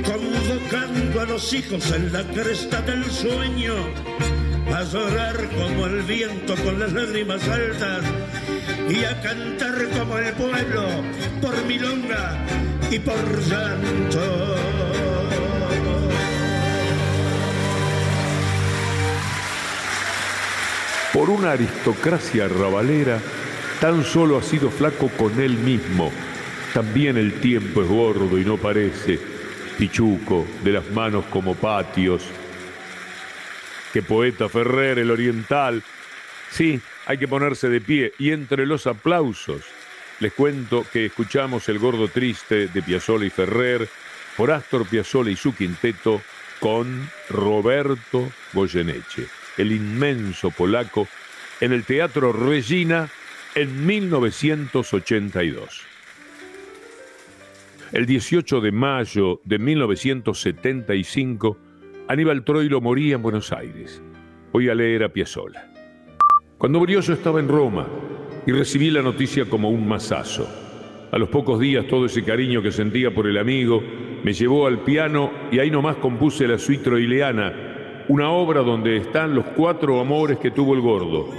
convocando 0.06 1.22
a 1.22 1.26
los 1.26 1.54
hijos 1.54 1.92
en 1.92 2.12
la 2.14 2.24
cresta 2.24 2.82
del 2.82 3.10
sueño, 3.10 3.74
a 4.74 4.84
llorar 4.84 5.50
como 5.50 5.86
el 5.88 6.04
viento 6.04 6.56
con 6.58 6.80
las 6.80 6.94
lágrimas 6.94 7.48
altas 7.48 8.04
y 8.90 9.04
a 9.04 9.22
cantar 9.22 9.90
como 9.98 10.18
el 10.18 10.34
pueblo 10.34 10.88
por 11.42 11.66
milonga 11.66 12.38
y 12.90 13.00
por 13.00 13.42
llanto. 13.48 14.71
Por 21.22 21.30
una 21.30 21.52
aristocracia 21.52 22.48
rabalera, 22.48 23.22
tan 23.80 24.04
solo 24.04 24.40
ha 24.40 24.42
sido 24.42 24.72
flaco 24.72 25.08
con 25.10 25.40
él 25.40 25.52
mismo 25.52 26.12
También 26.74 27.16
el 27.16 27.34
tiempo 27.34 27.84
es 27.84 27.88
gordo 27.88 28.40
y 28.40 28.44
no 28.44 28.58
parece 28.58 29.20
pichuco 29.78 30.48
de 30.64 30.72
las 30.72 30.90
manos 30.90 31.26
como 31.26 31.54
patios. 31.54 32.24
Que 33.94 34.02
poeta 34.02 34.50
Ferrer, 34.50 34.98
el 34.98 35.12
oriental. 35.12 35.84
Sí, 36.50 36.82
hay 37.06 37.20
que 37.20 37.28
ponerse 37.28 37.70
de 37.70 37.82
pie 37.82 38.14
y 38.18 38.32
entre 38.32 38.66
los 38.66 38.88
aplausos 38.88 39.62
les 40.22 40.34
cuento 40.34 40.88
que 40.92 41.06
escuchamos 41.06 41.70
El 41.70 41.78
Gordo 41.78 42.08
Triste 42.08 42.66
de 42.66 42.82
Piazzolla 42.82 43.28
y 43.28 43.30
Ferrer 43.30 43.88
por 44.36 44.50
Astor 44.50 44.88
Piazzolla 44.88 45.30
y 45.30 45.36
su 45.36 45.54
quinteto 45.54 46.20
con 46.60 47.12
Roberto 47.30 48.32
Goyeneche, 48.54 49.28
el 49.62 49.72
inmenso 49.72 50.52
polaco, 50.52 51.08
en 51.60 51.72
el 51.72 51.86
Teatro 51.86 52.34
Regina 52.34 53.10
en 53.54 53.86
1982. 53.86 55.82
El 57.92 58.06
18 58.08 58.62
de 58.62 58.72
mayo 58.72 59.40
de 59.44 59.60
1975, 59.60 61.58
Aníbal 62.08 62.44
Troilo 62.44 62.82
moría 62.82 63.16
en 63.16 63.22
Buenos 63.22 63.52
Aires. 63.52 64.02
Voy 64.52 64.70
a 64.70 64.76
leer 64.76 65.04
a 65.04 65.10
Piazzolla. 65.10 65.72
Cuando 66.58 66.80
murió 66.80 67.02
yo 67.02 67.14
estaba 67.14 67.40
en 67.40 67.48
Roma 67.48 67.88
y 68.48 68.52
recibí 68.52 68.90
la 68.90 69.04
noticia 69.04 69.46
como 69.46 69.70
un 69.70 69.88
masazo. 69.88 70.50
A 71.12 71.18
los 71.18 71.30
pocos 71.30 71.60
días 71.60 71.86
todo 71.88 72.06
ese 72.08 72.24
cariño 72.24 72.64
que 72.64 72.72
sentía 72.72 73.14
por 73.14 73.28
el 73.28 73.38
amigo 73.38 73.84
me 74.24 74.34
llevó 74.34 74.66
al 74.66 74.80
piano 74.80 75.32
y 75.52 75.60
ahí 75.60 75.70
nomás 75.70 75.98
compuse 75.98 76.48
la 76.48 76.58
suite 76.58 76.84
troileana, 76.84 77.71
una 78.12 78.30
obra 78.30 78.60
donde 78.60 78.98
están 78.98 79.34
los 79.34 79.46
cuatro 79.56 80.02
amores 80.02 80.38
que 80.38 80.52
tuvo 80.52 80.74
el 80.74 80.82
gordo, 80.82 81.30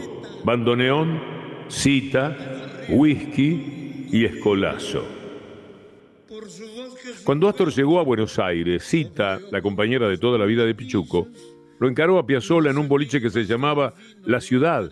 bandoneón, 0.42 1.20
cita, 1.68 2.34
whisky 2.88 4.06
y 4.10 4.24
escolazo. 4.24 5.04
Cuando 7.24 7.46
Astor 7.46 7.74
llegó 7.74 8.00
a 8.00 8.04
Buenos 8.04 8.38
Aires, 8.38 8.84
Cita, 8.84 9.38
la 9.50 9.60
compañera 9.60 10.08
de 10.08 10.16
toda 10.16 10.38
la 10.38 10.46
vida 10.46 10.64
de 10.64 10.74
Pichuco, 10.74 11.28
lo 11.78 11.88
encaró 11.90 12.18
a 12.18 12.24
Piazzolla 12.24 12.70
en 12.70 12.78
un 12.78 12.88
boliche 12.88 13.20
que 13.20 13.28
se 13.28 13.44
llamaba 13.44 13.92
La 14.24 14.40
Ciudad 14.40 14.88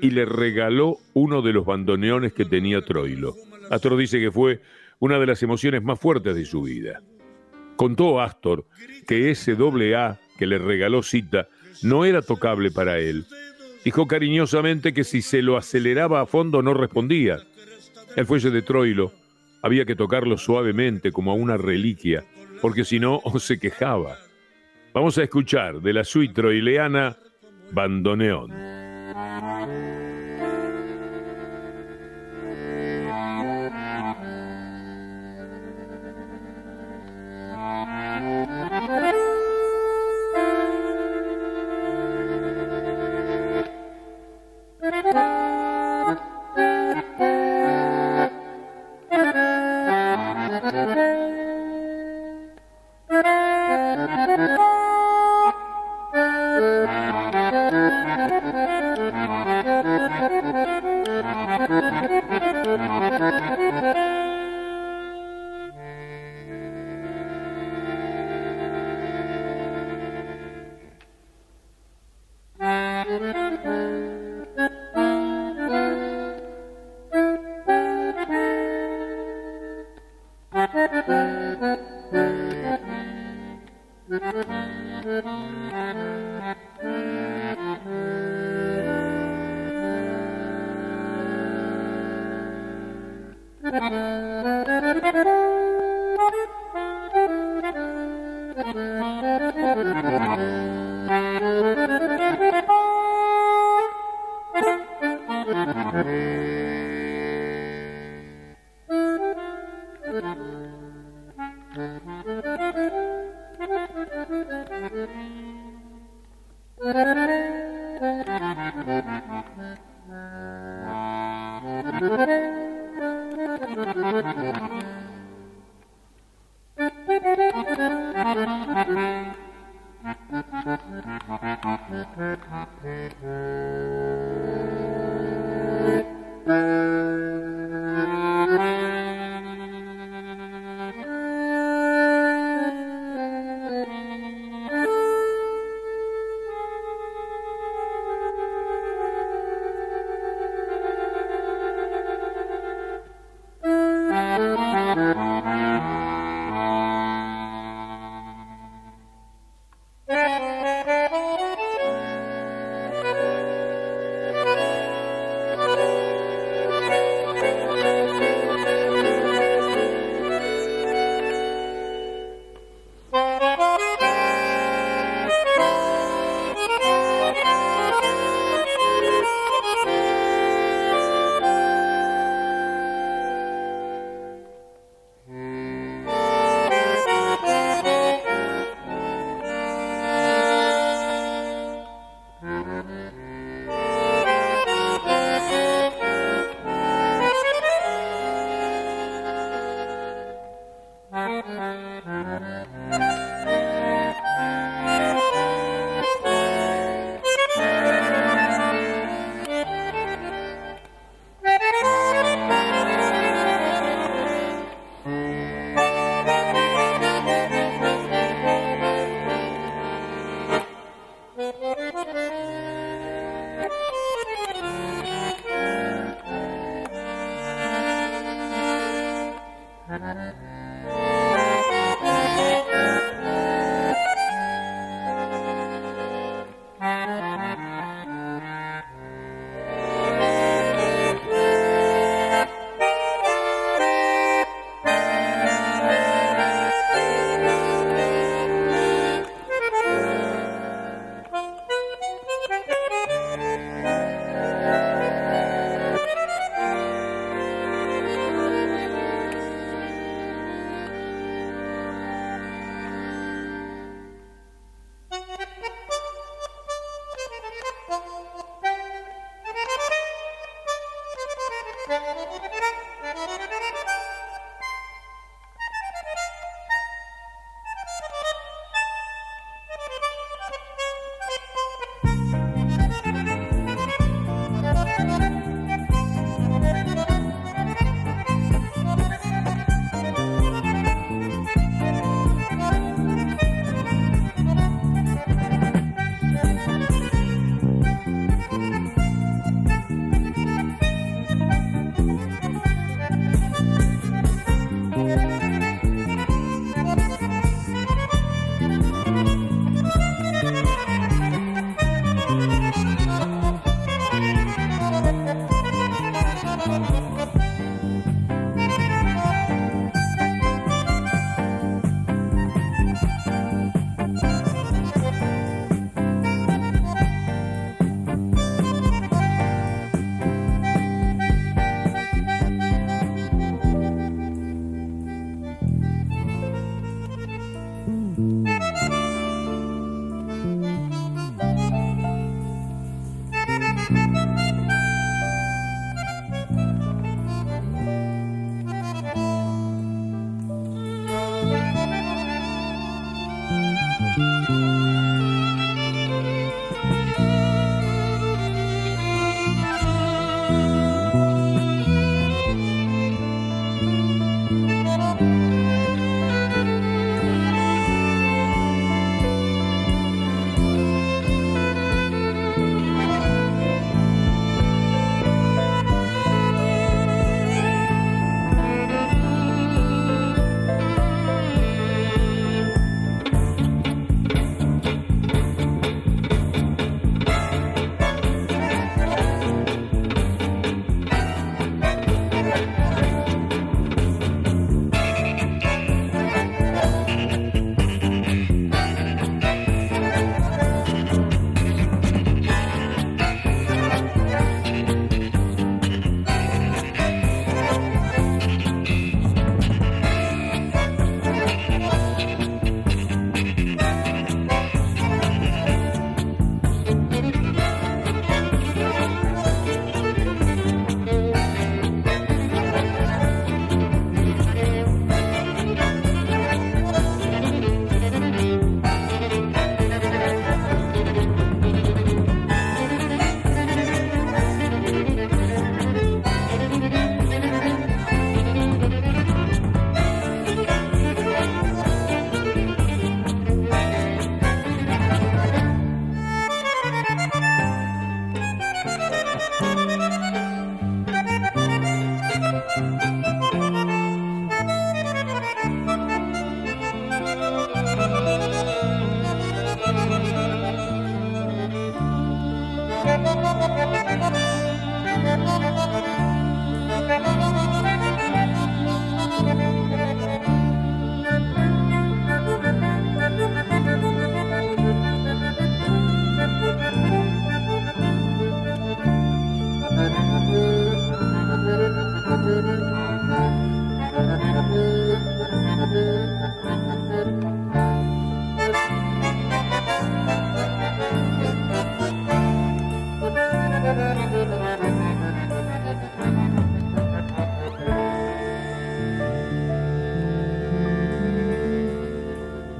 y 0.00 0.10
le 0.10 0.24
regaló 0.24 0.98
uno 1.14 1.42
de 1.42 1.52
los 1.52 1.66
bandoneones 1.66 2.32
que 2.32 2.44
tenía 2.44 2.80
Troilo. 2.84 3.34
Astor 3.70 3.96
dice 3.96 4.20
que 4.20 4.30
fue 4.30 4.60
una 5.00 5.18
de 5.18 5.26
las 5.26 5.42
emociones 5.42 5.82
más 5.82 5.98
fuertes 5.98 6.36
de 6.36 6.44
su 6.44 6.62
vida. 6.62 7.02
Contó 7.74 8.20
Astor 8.20 8.66
que 9.08 9.30
ese 9.32 9.56
doble 9.56 9.96
A 9.96 10.20
que 10.38 10.46
le 10.46 10.58
regaló 10.58 11.02
Cita 11.02 11.48
no 11.82 12.04
era 12.04 12.22
tocable 12.22 12.70
para 12.70 12.98
él. 12.98 13.26
Dijo 13.84 14.06
cariñosamente 14.06 14.94
que 14.94 15.04
si 15.04 15.20
se 15.20 15.42
lo 15.42 15.56
aceleraba 15.56 16.20
a 16.20 16.26
fondo 16.26 16.62
no 16.62 16.74
respondía. 16.74 17.38
El 18.16 18.26
fuelle 18.26 18.50
de 18.50 18.62
Troilo 18.62 19.12
había 19.62 19.84
que 19.84 19.96
tocarlo 19.96 20.38
suavemente 20.38 21.12
como 21.12 21.32
a 21.32 21.34
una 21.34 21.56
reliquia, 21.56 22.24
porque 22.62 22.84
si 22.84 22.98
no 22.98 23.20
se 23.38 23.58
quejaba. 23.58 24.16
Vamos 24.94 25.18
a 25.18 25.24
escuchar 25.24 25.80
de 25.80 25.92
la 25.92 26.04
suite 26.04 26.34
troileana 26.34 27.16
Bandoneón. 27.72 28.87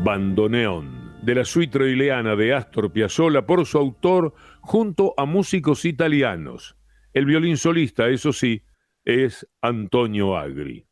Bandoneón, 0.08 1.12
de 1.20 1.34
la 1.34 1.44
suite 1.44 1.70
troileana 1.70 2.34
de 2.34 2.54
Astor 2.54 2.90
Piazzolla 2.90 3.44
por 3.44 3.66
su 3.66 3.76
autor 3.76 4.32
junto 4.62 5.12
a 5.18 5.26
músicos 5.26 5.84
italianos. 5.84 6.78
El 7.12 7.26
violín 7.26 7.58
solista, 7.58 8.08
eso 8.08 8.32
sí, 8.32 8.62
es 9.04 9.46
Antonio 9.60 10.34
Agri. 10.34 10.86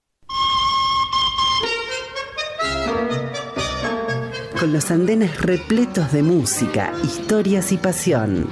Con 4.60 4.74
los 4.74 4.90
andenes 4.90 5.40
repletos 5.40 6.12
de 6.12 6.22
música, 6.22 6.92
historias 7.02 7.72
y 7.72 7.78
pasión. 7.78 8.50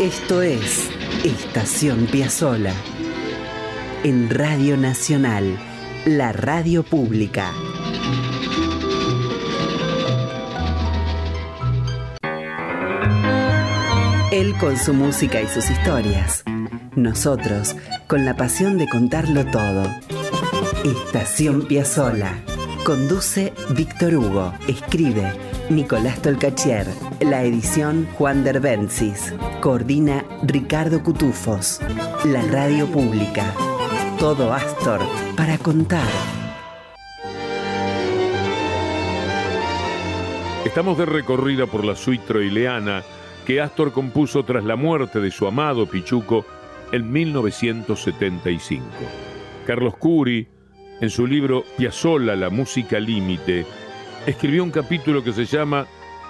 Esto 0.00 0.42
es 0.42 0.88
Estación 1.24 2.06
Piazzola. 2.06 2.72
En 4.04 4.30
Radio 4.30 4.76
Nacional, 4.76 5.58
la 6.06 6.30
radio 6.30 6.84
pública. 6.84 7.52
Él 14.38 14.54
con 14.56 14.76
su 14.76 14.94
música 14.94 15.42
y 15.42 15.48
sus 15.48 15.68
historias. 15.68 16.44
Nosotros 16.94 17.74
con 18.06 18.24
la 18.24 18.36
pasión 18.36 18.78
de 18.78 18.88
contarlo 18.88 19.44
todo. 19.44 19.82
Estación 20.84 21.62
Piazzola. 21.66 22.38
Conduce 22.84 23.52
Víctor 23.70 24.14
Hugo. 24.14 24.54
Escribe 24.68 25.32
Nicolás 25.70 26.22
Tolcachier. 26.22 26.86
La 27.18 27.42
edición 27.42 28.06
Juan 28.16 28.44
Derbencis. 28.44 29.34
Coordina 29.60 30.24
Ricardo 30.44 31.02
Cutufos. 31.02 31.80
La 32.24 32.42
radio 32.42 32.86
pública. 32.86 33.52
Todo 34.20 34.52
Astor 34.52 35.00
para 35.36 35.58
contar. 35.58 36.06
Estamos 40.64 40.96
de 40.96 41.06
recorrida 41.06 41.66
por 41.66 41.84
la 41.84 41.96
suite 41.96 42.24
troileana 42.24 43.02
que 43.48 43.62
Astor 43.62 43.92
compuso 43.92 44.44
tras 44.44 44.62
la 44.62 44.76
muerte 44.76 45.20
de 45.20 45.30
su 45.30 45.46
amado 45.46 45.86
Pichuco 45.86 46.44
en 46.92 47.10
1975. 47.10 48.84
Carlos 49.66 49.96
Curi, 49.96 50.46
en 51.00 51.08
su 51.08 51.26
libro 51.26 51.64
Piazzolla, 51.78 52.36
la 52.36 52.50
música 52.50 53.00
límite, 53.00 53.64
escribió 54.26 54.62
un 54.62 54.70
capítulo 54.70 55.24
que 55.24 55.32
se 55.32 55.46
llama 55.46 55.86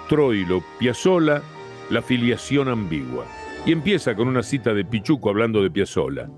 Troilo, 0.07 0.63
Piazzolla, 0.79 1.41
la 1.89 2.01
filiación 2.01 2.69
ambigua. 2.69 3.25
Y 3.65 3.73
empieza 3.73 4.15
con 4.15 4.29
una 4.29 4.41
cita 4.41 4.73
de 4.73 4.85
Pichuco 4.85 5.29
hablando 5.29 5.61
de 5.61 5.69
Piazzolla. 5.69 6.29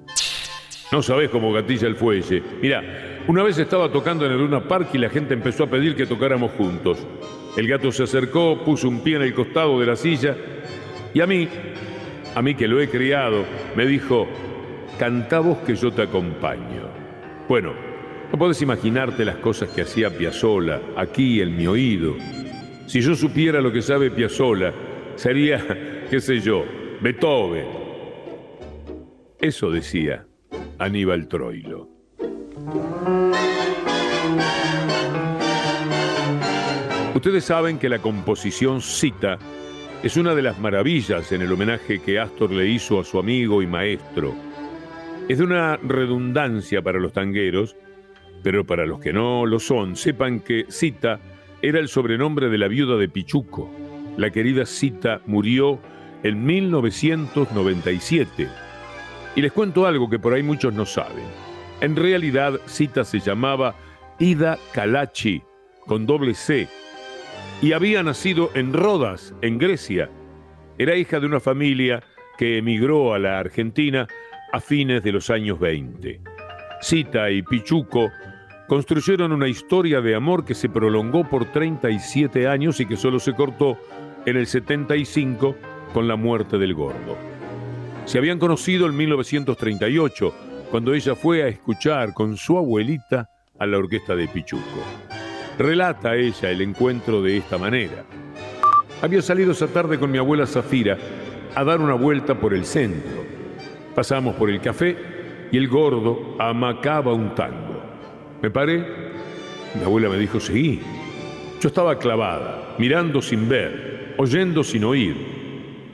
No 0.92 1.04
sabés 1.04 1.30
cómo 1.30 1.54
gatilla 1.54 1.88
el 1.88 1.96
fuelle. 1.96 2.42
Mira, 2.60 3.22
una 3.28 3.44
vez 3.44 3.60
estaba 3.60 3.92
tocando 3.92 4.26
en 4.26 4.32
el 4.32 4.40
Luna 4.40 4.68
Park 4.68 4.90
y 4.94 4.98
la 4.98 5.12
gente 5.12 5.36
empezó 5.36 5.66
a 5.66 5.70
pedir 5.70 5.96
que 5.96 6.08
tocáramos 6.08 6.54
juntos. 6.54 7.06
El 7.58 7.68
gato 7.68 7.92
se 7.92 8.04
acercó, 8.04 8.64
puso 8.64 8.88
un 8.88 9.02
pie 9.02 9.18
en 9.18 9.24
el 9.24 9.34
costado 9.34 9.80
de 9.80 9.86
la 9.86 9.96
silla 9.96 10.38
y 11.14 11.20
a 11.20 11.28
mí, 11.28 11.50
a 12.34 12.42
mí 12.42 12.56
que 12.56 12.68
lo 12.68 12.80
he 12.80 12.90
criado, 12.90 13.44
me 13.76 13.86
dijo, 13.86 14.28
canta 14.98 15.40
vos 15.40 15.58
que 15.60 15.76
yo 15.76 15.92
te 15.92 16.04
acompaño. 16.04 16.90
Bueno, 17.50 17.74
no 18.32 18.40
podés 18.40 18.62
imaginarte 18.62 19.26
las 19.26 19.36
cosas 19.38 19.70
que 19.70 19.82
hacía 19.82 20.10
Piazzola 20.10 20.82
aquí 20.96 21.42
en 21.42 21.58
mi 21.58 21.68
oído. 21.68 22.16
Si 22.88 23.02
yo 23.02 23.16
supiera 23.16 23.60
lo 23.60 23.74
que 23.74 23.82
sabe 23.82 24.12
Piazzola, 24.12 24.74
sería, 25.16 26.06
qué 26.10 26.22
sé 26.22 26.40
yo, 26.40 26.64
Beethoven. 27.02 27.66
Eso 29.40 29.70
decía 29.70 30.26
Aníbal 30.80 31.28
Troilo. 31.28 31.90
Ustedes 37.22 37.46
saben 37.46 37.78
que 37.78 37.88
la 37.88 38.00
composición 38.00 38.82
cita 38.82 39.38
es 40.02 40.18
una 40.18 40.34
de 40.34 40.42
las 40.42 40.58
maravillas 40.58 41.32
en 41.32 41.44
el 41.44 41.52
homenaje 41.52 42.02
que 42.02 42.18
Astor 42.18 42.50
le 42.50 42.68
hizo 42.68 43.00
a 43.00 43.04
su 43.04 43.20
amigo 43.20 43.62
y 43.62 43.68
maestro. 43.68 44.34
Es 45.30 45.38
de 45.38 45.44
una 45.44 45.78
redundancia 45.78 46.82
para 46.82 46.98
los 46.98 47.14
tangueros, 47.14 47.78
pero 48.42 48.66
para 48.66 48.88
los 48.88 49.00
que 49.00 49.14
no 49.14 49.46
lo 49.46 49.60
son, 49.60 49.96
sepan 49.96 50.40
que 50.40 50.66
Cita 50.70 51.20
era 51.62 51.78
el 51.78 51.90
sobrenombre 51.90 52.50
de 52.50 52.58
la 52.58 52.68
viuda 52.68 52.98
de 52.98 53.08
Pichuco. 53.08 53.70
La 54.18 54.32
querida 54.32 54.66
Cita 54.66 55.22
murió 55.28 55.78
en 56.24 56.44
1997. 56.44 58.48
Y 59.36 59.42
les 59.44 59.52
cuento 59.52 59.86
algo 59.86 60.10
que 60.10 60.18
por 60.18 60.34
ahí 60.34 60.42
muchos 60.42 60.74
no 60.74 60.88
saben. 60.88 61.26
En 61.82 61.96
realidad, 61.96 62.60
Cita 62.66 63.04
se 63.04 63.20
llamaba 63.20 63.76
Ida 64.18 64.58
Kalachi, 64.74 65.44
con 65.86 66.08
doble 66.08 66.34
C, 66.34 66.68
y 67.62 67.74
había 67.74 68.02
nacido 68.02 68.50
en 68.56 68.74
Rodas, 68.74 69.36
en 69.42 69.60
Grecia. 69.60 70.10
Era 70.78 70.96
hija 70.96 71.20
de 71.20 71.28
una 71.28 71.40
familia 71.40 72.04
que 72.38 72.58
emigró 72.58 73.14
a 73.14 73.20
la 73.20 73.38
Argentina 73.38 74.08
a 74.52 74.60
fines 74.60 75.04
de 75.04 75.12
los 75.12 75.30
años 75.30 75.60
20. 75.60 76.22
Cita 76.82 77.30
y 77.30 77.44
Pichuco 77.44 78.12
construyeron 78.68 79.32
una 79.32 79.48
historia 79.48 80.02
de 80.02 80.16
amor 80.16 80.44
que 80.44 80.56
se 80.56 80.70
prolongó 80.70 81.30
por 81.30 81.46
37 81.52 82.48
años 82.48 82.80
y 82.80 82.88
que 82.88 82.98
solo 82.98 83.20
se 83.20 83.34
cortó 83.34 83.78
en 84.26 84.38
el 84.38 84.48
75 84.48 85.56
con 85.94 86.08
la 86.08 86.16
muerte 86.16 86.58
del 86.58 86.74
gordo. 86.74 87.18
Se 88.06 88.18
habían 88.18 88.40
conocido 88.40 88.88
en 88.88 88.98
1938, 88.98 90.34
cuando 90.72 90.94
ella 90.94 91.16
fue 91.16 91.44
a 91.44 91.48
escuchar 91.48 92.14
con 92.14 92.38
su 92.38 92.58
abuelita 92.58 93.30
a 93.60 93.68
la 93.68 93.78
orquesta 93.78 94.16
de 94.16 94.28
Pichuco. 94.28 95.21
Relata 95.58 96.16
ella 96.16 96.50
el 96.50 96.62
encuentro 96.62 97.22
de 97.22 97.38
esta 97.38 97.58
manera. 97.58 98.04
Había 99.02 99.22
salido 99.22 99.52
esa 99.52 99.68
tarde 99.68 100.00
con 100.00 100.12
mi 100.12 100.18
abuela 100.18 100.46
Zafira 100.46 100.98
a 101.56 101.64
dar 101.64 101.80
una 101.80 101.96
vuelta 101.96 102.36
por 102.36 102.54
el 102.54 102.66
centro. 102.66 103.24
Pasamos 103.94 104.36
por 104.36 104.50
el 104.50 104.62
café 104.62 104.96
y 105.52 105.58
el 105.58 105.68
gordo 105.68 106.36
amacaba 106.40 107.14
un 107.14 107.36
tango. 107.36 107.82
Me 108.42 108.50
paré, 108.50 108.86
mi 109.76 109.84
abuela 109.84 110.10
me 110.10 110.18
dijo, 110.18 110.40
seguí. 110.40 110.80
Yo 111.60 111.68
estaba 111.68 112.00
clavada, 112.00 112.76
mirando 112.80 113.22
sin 113.22 113.48
ver, 113.48 114.16
oyendo 114.18 114.64
sin 114.64 114.84
oír. 114.84 115.16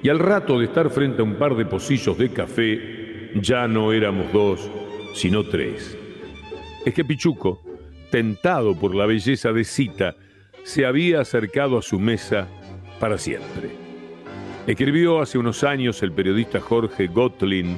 Y 0.04 0.10
al 0.10 0.20
rato 0.20 0.60
de 0.60 0.66
estar 0.66 0.90
frente 0.90 1.22
a 1.22 1.26
un 1.26 1.36
par 1.36 1.56
de 1.56 1.66
pocillos 1.66 2.18
de 2.18 2.30
café, 2.30 3.32
ya 3.36 3.68
no 3.68 3.92
éramos 3.92 4.32
dos, 4.32 4.70
sino 5.14 5.44
tres. 5.44 5.98
Es 6.86 6.94
que 6.94 7.04
Pichuco 7.04 7.62
tentado 8.10 8.76
por 8.76 8.96
la 8.96 9.06
belleza 9.06 9.52
de 9.52 9.64
Cita, 9.64 10.16
se 10.64 10.86
había 10.86 11.22
acercado 11.22 11.78
a 11.78 11.82
su 11.82 12.00
mesa 12.00 12.48
para 13.00 13.18
siempre. 13.18 13.72
Escribió 14.66 15.22
hace 15.22 15.38
unos 15.38 15.64
años 15.64 16.04
el 16.04 16.12
periodista 16.12 16.60
Jorge 16.60 17.08
Gotlin 17.08 17.78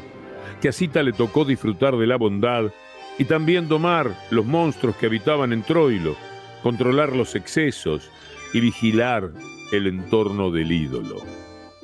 que 0.62 0.70
a 0.70 0.72
Cita 0.72 1.04
le 1.04 1.14
tocó 1.14 1.46
disfrutar 1.46 1.96
de 1.96 2.08
la 2.08 2.18
bondad 2.18 2.72
y 3.18 3.26
también 3.26 3.68
domar 3.68 4.14
los 4.32 4.46
monstruos 4.46 4.96
que 4.96 5.06
habitaban 5.06 5.54
en 5.54 5.62
Troilo, 5.64 6.16
controlar 6.64 7.16
los 7.16 7.36
excesos 7.36 8.10
y 8.54 8.60
vigilar 8.60 9.32
el 9.72 9.88
entorno 9.88 10.52
del 10.52 10.72
ídolo. 10.72 11.18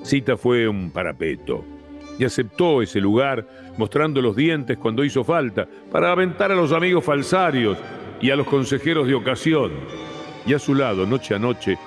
Cita 0.04 0.38
fue 0.38 0.68
un 0.68 0.92
parapeto 0.92 1.64
y 2.18 2.26
aceptó 2.26 2.82
ese 2.82 3.00
lugar 3.00 3.48
mostrando 3.78 4.22
los 4.22 4.36
dientes 4.36 4.78
cuando 4.78 5.04
hizo 5.04 5.24
falta 5.24 5.68
para 5.92 6.12
aventar 6.12 6.52
a 6.52 6.56
los 6.56 6.72
amigos 6.72 7.04
falsarios 7.04 7.78
y 8.22 8.30
a 8.32 8.36
los 8.36 8.48
consejeros 8.48 9.08
de 9.08 9.16
ocasión. 9.16 9.72
Y 10.46 10.54
a 10.54 10.60
su 10.60 10.76
lado, 10.76 11.06
noche 11.06 11.36
a 11.36 11.40
noche, 11.40 11.78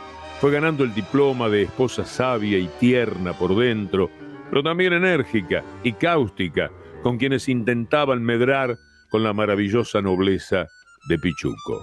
fue 0.41 0.51
ganando 0.51 0.85
el 0.85 0.95
diploma 0.95 1.49
de 1.49 1.63
esposa 1.63 2.05
sabia 2.05 2.59
y 2.59 2.69
tierna 2.79 3.33
por 3.33 3.57
dentro, 3.57 4.11
pero 4.51 4.63
también 4.63 4.93
enérgica 4.93 5.65
y 5.83 5.93
cáustica, 5.93 6.71
con 7.03 7.19
quienes 7.19 7.49
intentaban 7.49 8.23
medrar 8.23 8.77
con 9.11 9.23
la 9.23 9.33
maravillosa 9.33 10.01
nobleza 10.01 10.67
de 11.09 11.19
Pichuco. 11.19 11.83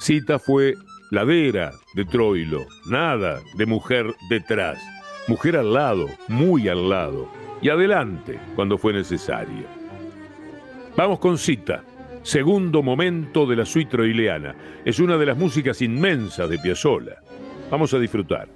Cita 0.00 0.38
fue 0.38 0.74
ladera 1.10 1.72
de 1.94 2.04
Troilo, 2.04 2.66
nada 2.86 3.40
de 3.56 3.66
mujer 3.66 4.14
detrás, 4.28 4.78
mujer 5.28 5.56
al 5.56 5.72
lado, 5.72 6.06
muy 6.28 6.68
al 6.68 6.88
lado, 6.88 7.28
y 7.60 7.68
adelante 7.68 8.38
cuando 8.54 8.78
fue 8.78 8.92
necesario. 8.92 9.66
Vamos 10.96 11.18
con 11.18 11.38
Cita, 11.38 11.84
segundo 12.22 12.82
momento 12.82 13.46
de 13.46 13.56
la 13.56 13.64
suite 13.64 13.90
troileana. 13.90 14.54
Es 14.84 14.98
una 14.98 15.16
de 15.16 15.26
las 15.26 15.36
músicas 15.36 15.82
inmensas 15.82 16.48
de 16.48 16.58
Piazzolla. 16.58 17.16
Vamos 17.70 17.94
a 17.94 17.98
disfrutar. 17.98 18.48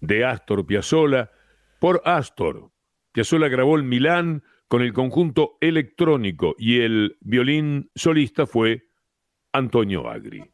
De 0.00 0.24
Astor 0.24 0.64
Piazzolla 0.64 1.30
por 1.80 2.00
Astor. 2.06 2.70
Piazzolla 3.12 3.48
grabó 3.48 3.78
en 3.78 3.90
Milán 3.90 4.42
con 4.68 4.80
el 4.80 4.94
conjunto 4.94 5.58
electrónico 5.60 6.54
y 6.58 6.80
el 6.80 7.18
violín 7.20 7.90
solista 7.94 8.46
fue 8.46 8.84
Antonio 9.52 10.08
Agri. 10.08 10.50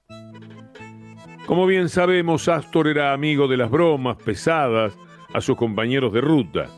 Como 1.47 1.66
bien 1.66 1.88
sabemos, 1.88 2.49
Astor 2.49 2.88
era 2.88 3.12
amigo 3.12 3.47
de 3.47 3.59
las 3.59 3.70
bromas 3.70 4.16
pesadas 4.16 4.99
a 5.32 5.40
sus 5.40 5.57
compañeros 5.57 6.12
de 6.12 6.20
ruta. 6.20 6.68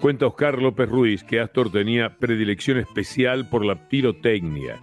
Cuenta 0.00 0.26
Oscar 0.26 0.62
López 0.62 0.88
Ruiz 0.88 1.22
que 1.22 1.38
Astor 1.38 1.70
tenía 1.70 2.16
predilección 2.16 2.78
especial 2.78 3.46
por 3.50 3.62
la 3.62 3.90
pirotecnia. 3.90 4.80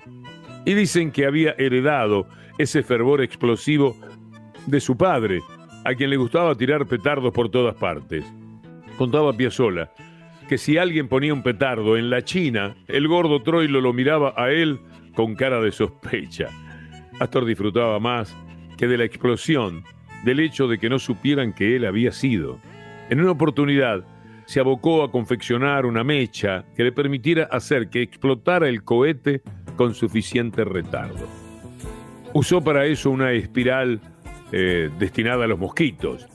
Y 0.65 0.75
dicen 0.75 1.11
que 1.11 1.25
había 1.25 1.55
heredado 1.57 2.27
ese 2.59 2.83
fervor 2.83 3.21
explosivo 3.23 3.95
de 4.67 4.79
su 4.79 4.97
padre, 4.97 5.41
a 5.85 5.93
quien 5.93 6.09
le 6.09 6.17
gustaba 6.17 6.55
tirar 6.55 6.85
petardos 6.87 7.31
por 7.31 7.49
todas 7.49 7.75
partes. 7.75 8.25
Contaba 8.97 9.31
Piazzolla 9.31 9.91
que 10.49 10.57
si 10.57 10.77
alguien 10.77 11.07
ponía 11.07 11.33
un 11.33 11.43
petardo 11.43 11.95
en 11.97 12.09
la 12.09 12.23
China, 12.23 12.75
el 12.87 13.07
gordo 13.07 13.41
Troilo 13.41 13.81
lo 13.81 13.93
miraba 13.93 14.33
a 14.35 14.51
él 14.51 14.79
con 15.15 15.35
cara 15.35 15.61
de 15.61 15.71
sospecha. 15.71 16.49
Astor 17.19 17.45
disfrutaba 17.45 17.99
más 17.99 18.35
que 18.77 18.87
de 18.87 18.97
la 18.97 19.05
explosión, 19.05 19.83
del 20.23 20.39
hecho 20.39 20.67
de 20.67 20.77
que 20.77 20.89
no 20.89 20.99
supieran 20.99 21.53
que 21.53 21.75
él 21.75 21.85
había 21.85 22.11
sido. 22.11 22.59
En 23.09 23.21
una 23.21 23.31
oportunidad, 23.31 24.03
se 24.45 24.59
abocó 24.59 25.03
a 25.03 25.11
confeccionar 25.11 25.85
una 25.85 26.03
mecha 26.03 26.65
que 26.75 26.83
le 26.83 26.91
permitiera 26.91 27.45
hacer 27.45 27.89
que 27.89 28.01
explotara 28.01 28.67
el 28.67 28.83
cohete 28.83 29.41
con 29.75 29.93
suficiente 29.93 30.63
retardo. 30.63 31.27
Usó 32.33 32.61
para 32.63 32.85
eso 32.85 33.09
una 33.09 33.31
espiral 33.31 34.01
eh, 34.51 34.89
destinada 34.99 35.45
a 35.45 35.47
los 35.47 35.59
mosquitos 35.59 36.27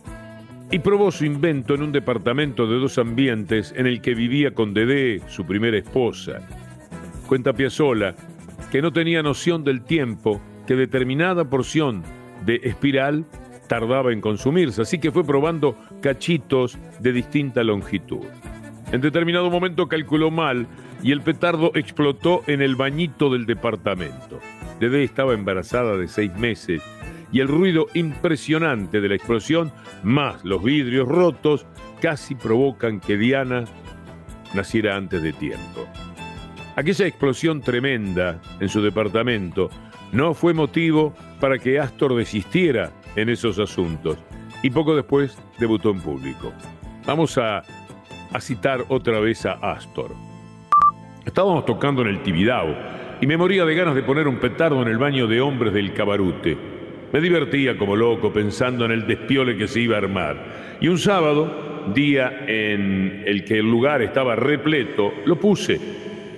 y 0.70 0.78
probó 0.78 1.10
su 1.10 1.24
invento 1.24 1.74
en 1.74 1.82
un 1.82 1.92
departamento 1.92 2.66
de 2.66 2.78
dos 2.78 2.98
ambientes 2.98 3.74
en 3.76 3.86
el 3.86 4.00
que 4.00 4.14
vivía 4.14 4.52
con 4.54 4.72
Dedé, 4.72 5.20
su 5.28 5.44
primera 5.44 5.76
esposa. 5.76 6.40
Cuenta 7.26 7.52
Piazzola 7.52 8.14
que 8.70 8.80
no 8.80 8.92
tenía 8.92 9.22
noción 9.22 9.64
del 9.64 9.82
tiempo 9.82 10.40
que 10.66 10.76
determinada 10.76 11.50
porción 11.50 12.04
de 12.46 12.60
espiral 12.62 13.24
tardaba 13.66 14.12
en 14.12 14.20
consumirse, 14.20 14.82
así 14.82 14.98
que 14.98 15.10
fue 15.10 15.24
probando 15.24 15.76
cachitos 16.00 16.78
de 17.00 17.12
distinta 17.12 17.64
longitud. 17.64 18.26
En 18.92 19.00
determinado 19.00 19.50
momento 19.50 19.88
calculó 19.88 20.30
mal 20.30 20.66
y 21.02 21.12
el 21.12 21.20
petardo 21.20 21.72
explotó 21.74 22.42
en 22.46 22.62
el 22.62 22.76
bañito 22.76 23.30
del 23.30 23.46
departamento. 23.46 24.40
Dede 24.80 25.04
estaba 25.04 25.34
embarazada 25.34 25.96
de 25.96 26.08
seis 26.08 26.34
meses 26.36 26.82
y 27.32 27.40
el 27.40 27.48
ruido 27.48 27.86
impresionante 27.94 29.00
de 29.00 29.08
la 29.08 29.14
explosión, 29.14 29.72
más 30.02 30.44
los 30.44 30.62
vidrios 30.62 31.06
rotos, 31.06 31.66
casi 32.00 32.34
provocan 32.34 33.00
que 33.00 33.16
Diana 33.16 33.64
naciera 34.54 34.96
antes 34.96 35.22
de 35.22 35.32
tiempo. 35.32 35.86
Aquella 36.76 37.06
explosión 37.06 37.60
tremenda 37.60 38.40
en 38.58 38.68
su 38.68 38.80
departamento 38.80 39.70
no 40.12 40.34
fue 40.34 40.54
motivo 40.54 41.14
para 41.38 41.58
que 41.58 41.78
Astor 41.78 42.16
desistiera 42.16 42.90
en 43.16 43.28
esos 43.28 43.58
asuntos 43.58 44.18
y 44.62 44.70
poco 44.70 44.94
después 44.94 45.38
debutó 45.58 45.90
en 45.90 46.00
público. 46.00 46.52
Vamos 47.06 47.38
a, 47.38 47.62
citar 48.40 48.84
otra 48.88 49.20
vez 49.20 49.44
a 49.46 49.52
Astor. 49.54 50.12
Estábamos 51.24 51.64
tocando 51.64 52.02
en 52.02 52.08
el 52.08 52.22
Tibidabo 52.22 52.74
y 53.20 53.26
me 53.26 53.36
moría 53.36 53.64
de 53.64 53.74
ganas 53.74 53.94
de 53.94 54.02
poner 54.02 54.28
un 54.28 54.36
petardo 54.36 54.80
en 54.82 54.88
el 54.88 54.98
baño 54.98 55.26
de 55.26 55.40
hombres 55.40 55.74
del 55.74 55.92
Cabarute. 55.92 56.79
Me 57.12 57.20
divertía 57.20 57.76
como 57.76 57.96
loco 57.96 58.32
pensando 58.32 58.84
en 58.84 58.92
el 58.92 59.06
despiole 59.06 59.56
que 59.56 59.66
se 59.66 59.80
iba 59.80 59.96
a 59.96 59.98
armar. 59.98 60.76
Y 60.80 60.88
un 60.88 60.98
sábado, 60.98 61.92
día 61.94 62.44
en 62.46 63.24
el 63.26 63.44
que 63.44 63.58
el 63.58 63.70
lugar 63.70 64.02
estaba 64.02 64.36
repleto, 64.36 65.12
lo 65.24 65.36
puse, 65.36 65.80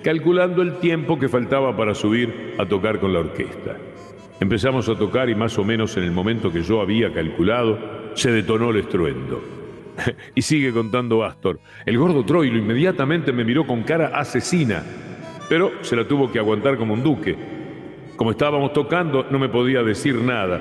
calculando 0.02 0.62
el 0.62 0.78
tiempo 0.78 1.18
que 1.18 1.28
faltaba 1.28 1.76
para 1.76 1.94
subir 1.94 2.54
a 2.58 2.66
tocar 2.66 3.00
con 3.00 3.12
la 3.12 3.20
orquesta. 3.20 3.76
Empezamos 4.40 4.88
a 4.88 4.96
tocar 4.96 5.28
y 5.28 5.34
más 5.34 5.58
o 5.58 5.64
menos 5.64 5.96
en 5.96 6.04
el 6.04 6.10
momento 6.10 6.50
que 6.50 6.62
yo 6.62 6.80
había 6.80 7.12
calculado, 7.12 8.12
se 8.14 8.32
detonó 8.32 8.70
el 8.70 8.78
estruendo. 8.78 9.42
y 10.34 10.42
sigue 10.42 10.72
contando 10.72 11.24
Astor. 11.24 11.60
El 11.86 11.98
gordo 11.98 12.24
Troilo 12.24 12.58
inmediatamente 12.58 13.32
me 13.32 13.44
miró 13.44 13.66
con 13.66 13.82
cara 13.82 14.12
asesina, 14.14 14.82
pero 15.48 15.72
se 15.82 15.96
la 15.96 16.06
tuvo 16.06 16.32
que 16.32 16.38
aguantar 16.38 16.76
como 16.76 16.94
un 16.94 17.02
duque. 17.02 17.36
Como 18.16 18.30
estábamos 18.30 18.72
tocando, 18.72 19.26
no 19.30 19.38
me 19.38 19.48
podía 19.48 19.82
decir 19.82 20.16
nada, 20.16 20.60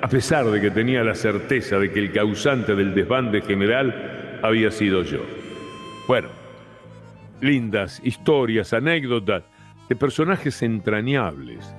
a 0.00 0.08
pesar 0.08 0.46
de 0.46 0.60
que 0.60 0.70
tenía 0.70 1.04
la 1.04 1.14
certeza 1.14 1.78
de 1.78 1.92
que 1.92 2.00
el 2.00 2.12
causante 2.12 2.74
del 2.74 2.94
desbande 2.94 3.42
general 3.42 4.40
había 4.42 4.70
sido 4.70 5.02
yo. 5.02 5.20
Bueno, 6.08 6.28
lindas 7.40 8.00
historias, 8.04 8.72
anécdotas 8.72 9.44
de 9.88 9.96
personajes 9.96 10.62
entrañables 10.62 11.74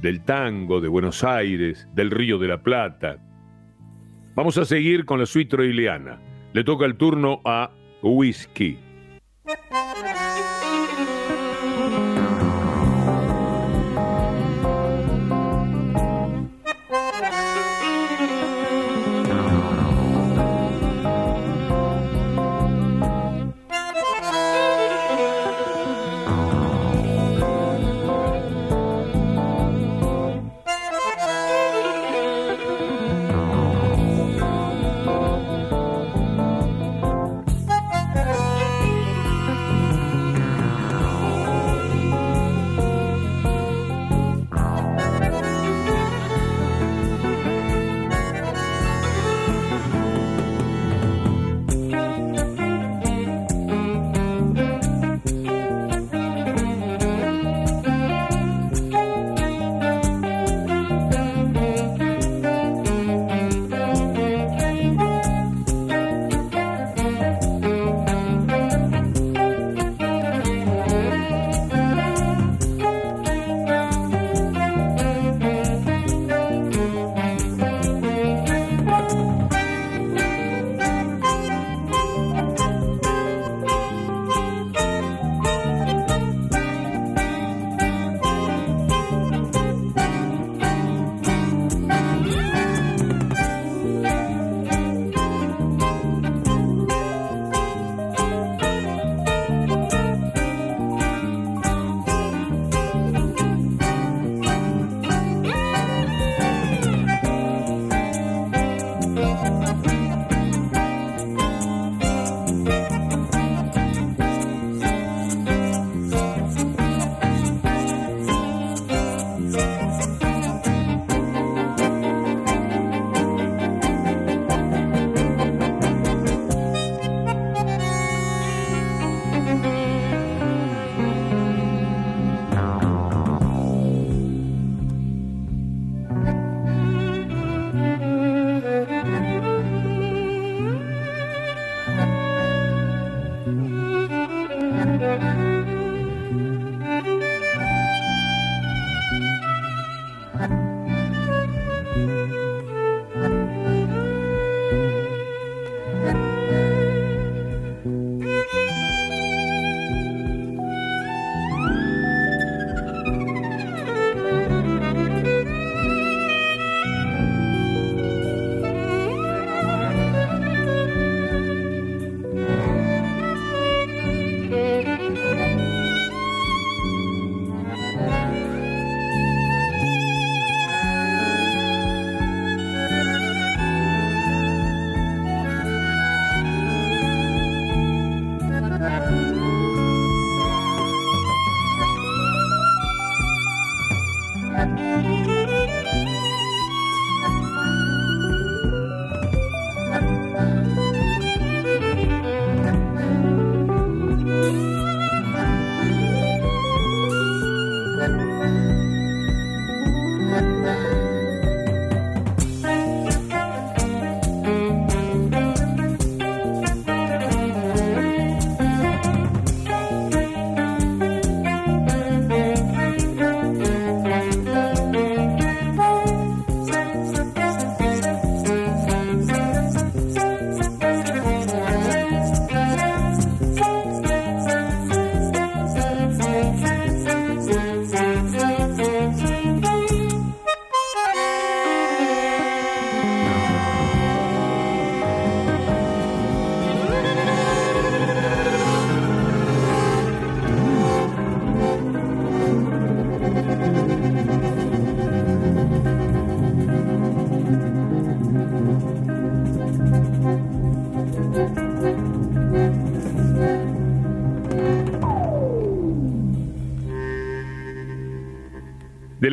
del 0.00 0.22
tango, 0.22 0.80
de 0.80 0.88
Buenos 0.88 1.24
Aires, 1.24 1.88
del 1.94 2.10
Río 2.10 2.38
de 2.38 2.48
la 2.48 2.62
Plata. 2.62 3.16
Vamos 4.34 4.58
a 4.58 4.64
seguir 4.64 5.04
con 5.04 5.18
la 5.18 5.26
suite 5.26 5.50
troileana. 5.50 6.20
Le 6.52 6.64
toca 6.64 6.84
el 6.84 6.96
turno 6.96 7.40
a 7.44 7.70
Whisky. 8.02 8.78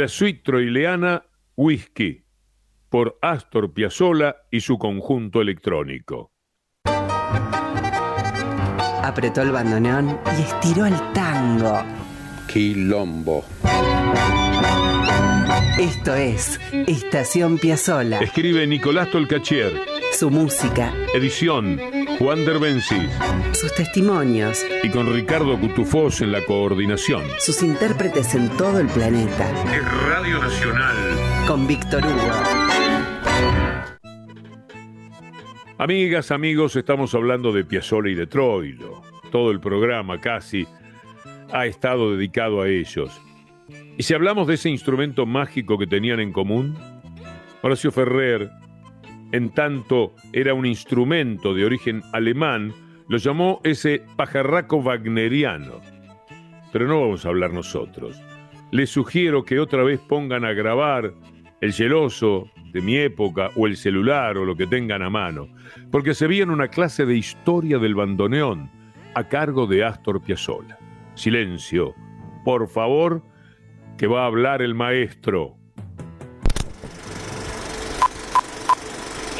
La 0.01 0.07
suite 0.07 0.41
troileana 0.43 1.23
Whisky, 1.55 2.25
por 2.89 3.19
Astor 3.21 3.71
Piazzolla 3.71 4.35
y 4.49 4.61
su 4.61 4.79
conjunto 4.79 5.41
electrónico. 5.41 6.31
Apretó 9.03 9.43
el 9.43 9.51
bandoneón 9.51 10.19
y 10.35 10.41
estiró 10.41 10.87
el 10.87 10.95
tango. 11.13 11.83
Quilombo. 12.51 13.45
Esto 15.79 16.15
es 16.15 16.59
Estación 16.87 17.59
Piazzolla. 17.59 18.21
Escribe 18.21 18.65
Nicolás 18.65 19.11
Tolcachier. 19.11 19.71
Su 20.13 20.31
música. 20.31 20.95
Edición 21.13 21.79
Juan 22.21 22.45
Derbencis. 22.45 23.09
Sus 23.53 23.73
testimonios. 23.73 24.63
Y 24.83 24.89
con 24.89 25.11
Ricardo 25.11 25.59
Cutufós 25.59 26.21
en 26.21 26.31
la 26.31 26.45
coordinación. 26.45 27.23
Sus 27.39 27.63
intérpretes 27.63 28.35
en 28.35 28.47
todo 28.57 28.79
el 28.79 28.85
planeta. 28.89 29.49
Es 29.75 30.07
Radio 30.07 30.37
Nacional. 30.37 30.95
Con 31.47 31.65
Víctor 31.65 32.05
Hugo. 32.05 32.31
Amigas, 35.79 36.29
amigos, 36.29 36.75
estamos 36.75 37.15
hablando 37.15 37.51
de 37.51 37.65
Piazzolla 37.65 38.11
y 38.11 38.13
de 38.15 38.27
Troilo. 38.27 39.01
Todo 39.31 39.49
el 39.49 39.59
programa 39.59 40.21
casi 40.21 40.67
ha 41.51 41.65
estado 41.65 42.15
dedicado 42.15 42.61
a 42.61 42.69
ellos. 42.69 43.19
Y 43.97 44.03
si 44.03 44.13
hablamos 44.13 44.45
de 44.45 44.53
ese 44.53 44.69
instrumento 44.69 45.25
mágico 45.25 45.79
que 45.79 45.87
tenían 45.87 46.19
en 46.19 46.31
común, 46.31 46.77
Horacio 47.63 47.91
Ferrer, 47.91 48.51
en 49.31 49.49
tanto 49.49 50.13
era 50.33 50.53
un 50.53 50.65
instrumento 50.65 51.53
de 51.53 51.65
origen 51.65 52.01
alemán, 52.13 52.73
lo 53.07 53.17
llamó 53.17 53.61
ese 53.63 54.03
pajarraco 54.15 54.77
wagneriano. 54.77 55.81
Pero 56.71 56.87
no 56.87 57.01
vamos 57.01 57.25
a 57.25 57.29
hablar 57.29 57.53
nosotros. 57.53 58.21
Les 58.71 58.89
sugiero 58.89 59.43
que 59.43 59.59
otra 59.59 59.83
vez 59.83 59.99
pongan 59.99 60.45
a 60.45 60.53
grabar 60.53 61.13
el 61.59 61.73
celoso 61.73 62.49
de 62.71 62.81
mi 62.81 62.97
época 62.97 63.49
o 63.55 63.67
el 63.67 63.77
celular 63.77 64.37
o 64.37 64.45
lo 64.45 64.55
que 64.55 64.67
tengan 64.67 65.01
a 65.01 65.09
mano, 65.09 65.49
porque 65.91 66.13
se 66.13 66.25
en 66.25 66.49
una 66.49 66.69
clase 66.69 67.05
de 67.05 67.15
historia 67.15 67.77
del 67.79 67.95
bandoneón 67.95 68.71
a 69.13 69.27
cargo 69.27 69.67
de 69.67 69.83
Astor 69.83 70.21
Piazzolla. 70.21 70.77
Silencio, 71.15 71.93
por 72.45 72.67
favor, 72.67 73.23
que 73.97 74.07
va 74.07 74.23
a 74.23 74.27
hablar 74.27 74.61
el 74.61 74.73
maestro. 74.73 75.57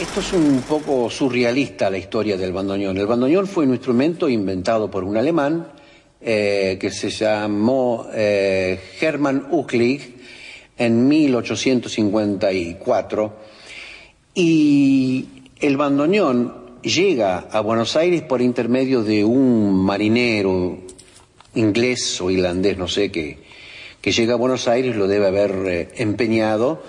Esto 0.01 0.19
es 0.19 0.33
un 0.33 0.63
poco 0.67 1.09
surrealista 1.11 1.91
la 1.91 1.99
historia 1.99 2.35
del 2.35 2.51
bandoneón. 2.51 2.97
El 2.97 3.05
bandoneón 3.05 3.45
fue 3.45 3.65
un 3.65 3.73
instrumento 3.73 4.27
inventado 4.27 4.89
por 4.89 5.03
un 5.03 5.15
alemán 5.15 5.67
eh, 6.19 6.79
que 6.81 6.89
se 6.89 7.11
llamó 7.11 8.07
eh, 8.11 8.79
Hermann 8.99 9.49
Ucklig 9.51 10.15
en 10.75 11.07
1854 11.07 13.33
y 14.33 15.27
el 15.59 15.77
bandoneón 15.77 16.79
llega 16.81 17.45
a 17.51 17.61
Buenos 17.61 17.95
Aires 17.95 18.23
por 18.23 18.41
intermedio 18.41 19.03
de 19.03 19.23
un 19.23 19.85
marinero 19.85 20.79
inglés 21.53 22.19
o 22.21 22.31
irlandés, 22.31 22.75
no 22.75 22.87
sé, 22.87 23.11
que, 23.11 23.37
que 24.01 24.11
llega 24.11 24.33
a 24.33 24.37
Buenos 24.37 24.67
Aires, 24.67 24.95
lo 24.95 25.07
debe 25.07 25.27
haber 25.27 25.51
eh, 25.67 25.89
empeñado 25.97 26.81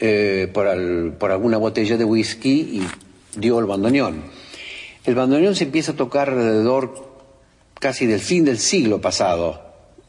eh, 0.00 0.48
por, 0.52 0.66
alguna 1.30 1.58
botella 1.58 1.98
de 1.98 2.04
whisky 2.04 2.80
y 2.80 3.38
dio 3.38 3.58
el 3.58 3.66
bandoneón. 3.66 4.22
El 5.04 5.14
bandoneón 5.14 5.54
se 5.54 5.64
empieza 5.64 5.92
a 5.92 5.96
tocar 5.96 6.30
alrededor 6.30 7.10
casi 7.78 8.06
del 8.06 8.20
fin 8.20 8.46
del 8.46 8.58
siglo 8.58 9.00
pasado, 9.00 9.60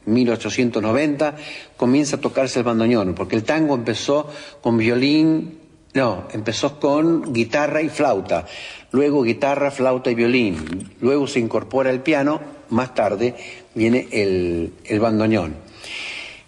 1890, 0.05 1.35
comienza 1.75 2.15
a 2.15 2.21
tocarse 2.21 2.59
el 2.59 2.65
bandoneón, 2.65 3.13
porque 3.15 3.35
el 3.35 3.43
tango 3.43 3.75
empezó 3.75 4.29
con 4.61 4.77
violín, 4.77 5.59
no, 5.93 6.27
empezó 6.31 6.79
con 6.79 7.33
guitarra 7.33 7.81
y 7.81 7.89
flauta, 7.89 8.45
luego 8.91 9.23
guitarra, 9.23 9.71
flauta 9.71 10.09
y 10.09 10.15
violín, 10.15 10.89
luego 11.01 11.27
se 11.27 11.39
incorpora 11.39 11.89
el 11.89 11.99
piano, 11.99 12.39
más 12.69 12.95
tarde 12.95 13.35
viene 13.75 14.07
el, 14.11 14.73
el 14.85 14.99
bandoneón. 14.99 15.70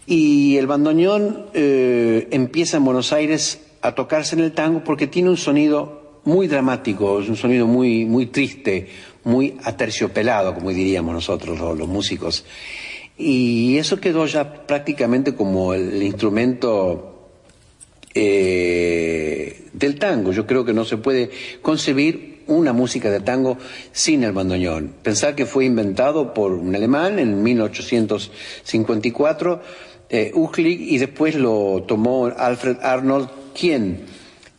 Y 0.05 0.57
el 0.57 0.67
bandoneón 0.67 1.45
eh, 1.53 2.27
empieza 2.31 2.77
en 2.77 2.85
Buenos 2.85 3.13
Aires 3.13 3.61
a 3.81 3.95
tocarse 3.95 4.35
en 4.35 4.41
el 4.41 4.51
tango 4.51 4.83
porque 4.83 5.07
tiene 5.07 5.29
un 5.29 5.37
sonido 5.37 6.21
muy 6.25 6.47
dramático, 6.47 7.15
un 7.15 7.35
sonido 7.35 7.67
muy, 7.67 8.05
muy 8.05 8.27
triste, 8.27 8.87
muy 9.23 9.57
aterciopelado, 9.63 10.53
como 10.53 10.71
diríamos 10.71 11.13
nosotros 11.13 11.77
los, 11.77 11.87
músicos. 11.87 12.45
Y 13.17 13.77
eso 13.77 13.99
quedó 13.99 14.25
ya 14.25 14.65
prácticamente 14.65 15.35
como 15.35 15.73
el, 15.73 16.01
instrumento 16.01 17.29
eh, 18.13 19.67
del 19.73 19.99
tango. 19.99 20.31
Yo 20.31 20.47
creo 20.47 20.65
que 20.65 20.73
no 20.73 20.85
se 20.85 20.97
puede 20.97 21.29
concebir 21.61 22.33
una 22.47 22.73
música 22.73 23.09
de 23.09 23.21
tango 23.21 23.57
sin 23.91 24.23
el 24.23 24.31
bandoneón. 24.31 24.93
Pensar 25.01 25.35
que 25.35 25.45
fue 25.45 25.65
inventado 25.65 26.33
por 26.33 26.53
un 26.53 26.75
alemán 26.75 27.19
en 27.19 27.43
1854, 27.43 29.61
eh, 30.15 30.31
y 30.57 30.97
después 30.99 31.33
lo 31.33 31.85
tomó 31.87 32.27
Alfred 32.27 32.77
Arnold, 32.83 33.29
quien 33.59 34.01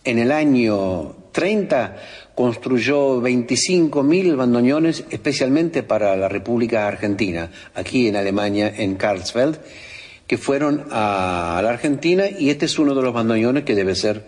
en 0.02 0.18
el 0.18 0.32
año 0.32 1.14
30 1.30 1.96
construyó 2.34 3.22
25.000 3.22 4.34
bandoneones 4.34 5.04
especialmente 5.10 5.84
para 5.84 6.16
la 6.16 6.28
República 6.28 6.88
Argentina, 6.88 7.52
aquí 7.76 8.08
en 8.08 8.16
Alemania, 8.16 8.74
en 8.76 8.96
Karlsfeld, 8.96 9.58
que 10.26 10.38
fueron 10.38 10.86
a 10.90 11.60
la 11.62 11.70
Argentina 11.70 12.24
y 12.28 12.50
este 12.50 12.64
es 12.64 12.76
uno 12.76 12.92
de 12.92 13.02
los 13.02 13.14
bandoneones 13.14 13.62
que 13.62 13.76
debe 13.76 13.94
ser 13.94 14.24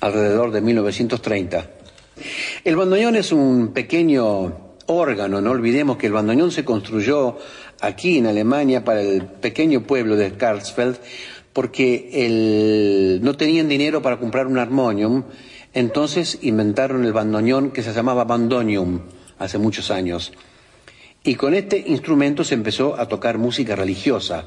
alrededor 0.00 0.52
de 0.52 0.62
1930. 0.62 1.66
El 2.64 2.76
bandoneón 2.76 3.14
es 3.16 3.30
un 3.30 3.74
pequeño 3.74 4.76
órgano, 4.86 5.42
no 5.42 5.50
olvidemos 5.50 5.98
que 5.98 6.06
el 6.06 6.14
bandoneón 6.14 6.50
se 6.50 6.64
construyó 6.64 7.36
aquí 7.80 8.18
en 8.18 8.26
Alemania 8.26 8.84
para 8.84 9.02
el 9.02 9.24
pequeño 9.24 9.82
pueblo 9.82 10.16
de 10.16 10.32
Karlsfeld 10.32 10.96
porque 11.52 13.18
no 13.22 13.34
tenían 13.36 13.68
dinero 13.68 14.02
para 14.02 14.18
comprar 14.18 14.46
un 14.46 14.58
armonium, 14.58 15.24
entonces 15.72 16.38
inventaron 16.42 17.04
el 17.04 17.14
bandoneón 17.14 17.70
que 17.70 17.82
se 17.82 17.94
llamaba 17.94 18.24
bandonium 18.24 19.00
hace 19.38 19.56
muchos 19.56 19.90
años. 19.90 20.32
Y 21.24 21.34
con 21.34 21.54
este 21.54 21.82
instrumento 21.86 22.44
se 22.44 22.54
empezó 22.54 23.00
a 23.00 23.08
tocar 23.08 23.38
música 23.38 23.74
religiosa 23.74 24.44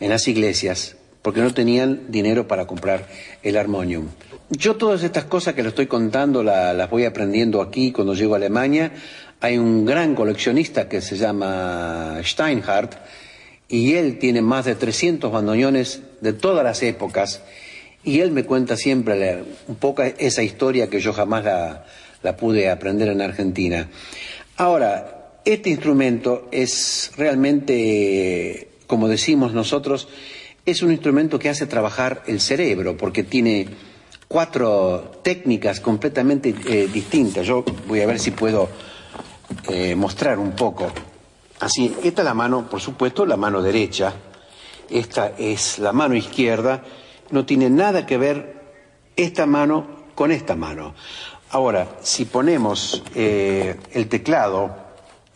en 0.00 0.10
las 0.10 0.26
iglesias, 0.26 0.96
porque 1.20 1.40
no 1.40 1.52
tenían 1.52 2.10
dinero 2.10 2.48
para 2.48 2.66
comprar 2.66 3.06
el 3.42 3.56
armonium. 3.56 4.06
Yo 4.50 4.76
todas 4.76 5.02
estas 5.02 5.24
cosas 5.24 5.52
que 5.52 5.62
le 5.62 5.68
estoy 5.68 5.86
contando 5.86 6.42
las 6.42 6.88
voy 6.88 7.04
aprendiendo 7.04 7.60
aquí 7.60 7.92
cuando 7.92 8.14
llego 8.14 8.32
a 8.32 8.38
Alemania. 8.38 8.92
Hay 9.40 9.56
un 9.56 9.84
gran 9.84 10.14
coleccionista 10.14 10.88
que 10.88 11.00
se 11.00 11.16
llama 11.16 12.18
Steinhardt 12.24 12.94
y 13.68 13.94
él 13.94 14.18
tiene 14.18 14.42
más 14.42 14.64
de 14.64 14.74
300 14.74 15.30
bandoneones 15.30 16.02
de 16.20 16.32
todas 16.32 16.64
las 16.64 16.82
épocas 16.82 17.42
y 18.02 18.20
él 18.20 18.32
me 18.32 18.44
cuenta 18.44 18.76
siempre 18.76 19.44
un 19.68 19.76
poco 19.76 20.02
esa 20.02 20.42
historia 20.42 20.88
que 20.88 21.00
yo 21.00 21.12
jamás 21.12 21.44
la, 21.44 21.84
la 22.22 22.36
pude 22.36 22.68
aprender 22.68 23.08
en 23.08 23.20
Argentina. 23.20 23.88
Ahora, 24.56 25.18
este 25.44 25.70
instrumento 25.70 26.48
es 26.50 27.12
realmente, 27.16 28.68
como 28.86 29.08
decimos 29.08 29.52
nosotros, 29.52 30.08
es 30.66 30.82
un 30.82 30.90
instrumento 30.90 31.38
que 31.38 31.48
hace 31.48 31.66
trabajar 31.66 32.22
el 32.26 32.40
cerebro 32.40 32.96
porque 32.96 33.22
tiene 33.22 33.68
cuatro 34.26 35.20
técnicas 35.22 35.80
completamente 35.80 36.54
eh, 36.68 36.88
distintas. 36.92 37.46
Yo 37.46 37.64
voy 37.86 38.00
a 38.00 38.06
ver 38.06 38.18
si 38.18 38.30
puedo 38.32 38.68
eh, 39.68 39.94
mostrar 39.94 40.38
un 40.38 40.52
poco. 40.52 40.90
Así, 41.60 41.96
esta 42.02 42.22
es 42.22 42.24
la 42.24 42.34
mano, 42.34 42.68
por 42.68 42.80
supuesto, 42.80 43.26
la 43.26 43.36
mano 43.36 43.62
derecha. 43.62 44.12
Esta 44.88 45.32
es 45.38 45.78
la 45.78 45.92
mano 45.92 46.14
izquierda. 46.14 46.82
No 47.30 47.44
tiene 47.44 47.68
nada 47.68 48.06
que 48.06 48.16
ver 48.16 48.58
esta 49.16 49.46
mano 49.46 49.86
con 50.14 50.30
esta 50.32 50.54
mano. 50.54 50.94
Ahora, 51.50 51.88
si 52.02 52.24
ponemos 52.24 53.02
eh, 53.14 53.78
el 53.92 54.08
teclado 54.08 54.76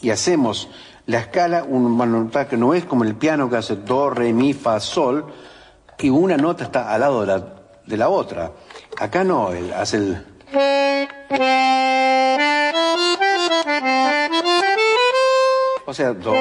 y 0.00 0.10
hacemos 0.10 0.68
la 1.06 1.18
escala, 1.18 1.64
un 1.64 1.96
nota 1.96 2.48
que 2.48 2.56
no 2.56 2.74
es 2.74 2.84
como 2.84 3.04
el 3.04 3.14
piano 3.16 3.50
que 3.50 3.56
hace 3.56 3.76
do, 3.76 4.10
re, 4.10 4.32
mi, 4.32 4.52
fa, 4.52 4.78
sol, 4.78 5.26
y 5.98 6.10
una 6.10 6.36
nota 6.36 6.64
está 6.64 6.92
al 6.92 7.00
lado 7.00 7.20
de 7.22 7.26
la, 7.26 7.54
de 7.86 7.96
la 7.96 8.08
otra. 8.08 8.52
Acá 8.98 9.24
no, 9.24 9.52
él 9.52 9.72
hace 9.72 9.96
el... 9.96 10.26
O 15.93 15.95
sea, 15.95 16.14
do, 16.14 16.32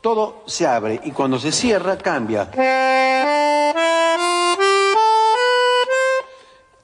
todo 0.00 0.44
se 0.46 0.66
abre 0.66 0.98
y 1.04 1.10
cuando 1.10 1.38
se 1.38 1.52
cierra 1.52 1.98
cambia. 1.98 2.48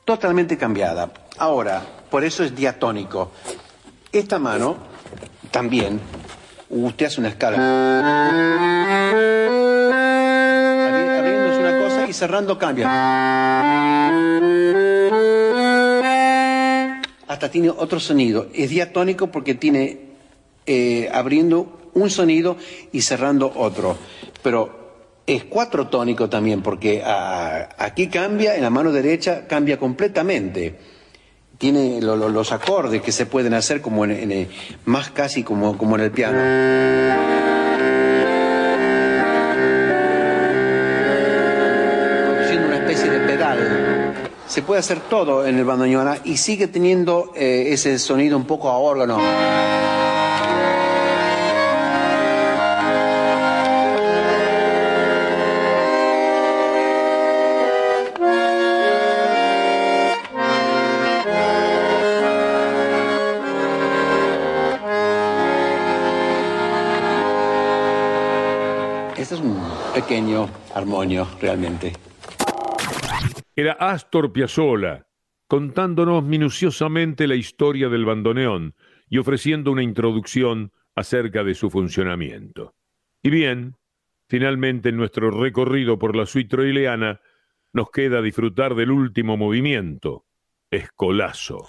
Totalmente 0.05 0.59
cambiada. 0.59 1.11
Ahora, 1.39 1.81
por 2.11 2.25
eso 2.25 2.45
es 2.45 2.55
diatónico. 2.55 3.31
Esta 4.13 4.39
mano 4.39 4.77
también, 5.51 5.99
usted 6.69 7.07
hace 7.07 7.21
una 7.21 7.31
escala. 7.31 7.57
Abri- 10.91 11.19
Abriéndose 11.21 11.59
una 11.59 11.79
cosa 11.79 12.07
y 12.07 12.13
cerrando 12.13 12.59
cambia. 12.59 12.87
Hasta 17.29 17.51
tiene 17.51 17.71
otro 17.71 17.99
sonido. 17.99 18.49
Es 18.53 18.69
diatónico 18.69 19.29
porque 19.29 19.55
tiene 19.55 20.02
eh, 20.67 21.11
abriendo 21.13 21.91
un 21.95 22.09
sonido 22.11 22.57
y 22.93 23.03
cerrando 23.03 23.53
otro. 23.57 23.97
Pero 24.43 24.81
es 25.27 25.45
cuatrotónico 25.45 26.29
también 26.29 26.63
porque 26.63 27.03
ah, 27.05 27.69
aquí 27.79 28.09
cambia, 28.09 28.57
en 28.57 28.63
la 28.63 28.71
mano 28.71 28.91
derecha 28.93 29.47
cambia 29.47 29.79
completamente. 29.79 30.79
Tiene 31.59 32.01
lo- 32.01 32.17
lo- 32.17 32.29
los 32.29 32.51
acordes 32.51 33.03
que 33.03 33.13
se 33.13 33.27
pueden 33.27 33.55
hacer 33.55 33.81
como 33.81 34.05
en, 34.05 34.11
en, 34.11 34.33
eh, 34.33 34.49
más 34.87 35.11
casi 35.11 35.45
como, 35.45 35.79
como 35.79 35.95
en 35.97 36.03
el 36.03 36.11
piano. 36.11 36.39
Produciendo 42.27 42.67
una 42.69 42.77
especie 42.77 43.11
de 43.11 43.21
pedal. 43.21 44.15
Se 44.47 44.63
puede 44.63 44.81
hacer 44.81 45.01
todo 45.09 45.47
en 45.47 45.59
el 45.59 45.65
bandoneona 45.65 46.19
y 46.25 46.37
sigue 46.37 46.67
teniendo 46.69 47.33
eh, 47.35 47.69
ese 47.69 47.99
sonido 47.99 48.37
un 48.37 48.45
poco 48.45 48.69
a 48.69 48.77
órgano. 48.79 49.19
Pequeño 69.95 70.49
armonio 70.75 71.27
realmente. 71.41 71.93
Era 73.55 73.73
Astor 73.73 74.33
Piazzolla, 74.33 75.07
contándonos 75.47 76.25
minuciosamente 76.25 77.27
la 77.27 77.35
historia 77.35 77.89
del 77.89 78.05
bandoneón 78.05 78.75
y 79.09 79.19
ofreciendo 79.19 79.71
una 79.71 79.83
introducción 79.83 80.73
acerca 80.95 81.45
de 81.45 81.55
su 81.55 81.71
funcionamiento. 81.71 82.75
Y 83.23 83.31
bien, 83.31 83.77
finalmente 84.29 84.89
en 84.89 84.97
nuestro 84.97 85.31
recorrido 85.31 85.99
por 85.99 86.17
la 86.17 86.27
suite 86.27 86.49
troileana 86.49 87.21
nos 87.73 87.91
queda 87.91 88.23
disfrutar 88.23 88.75
del 88.75 88.91
último 88.91 89.37
movimiento, 89.37 90.25
Escolazo. 90.71 91.69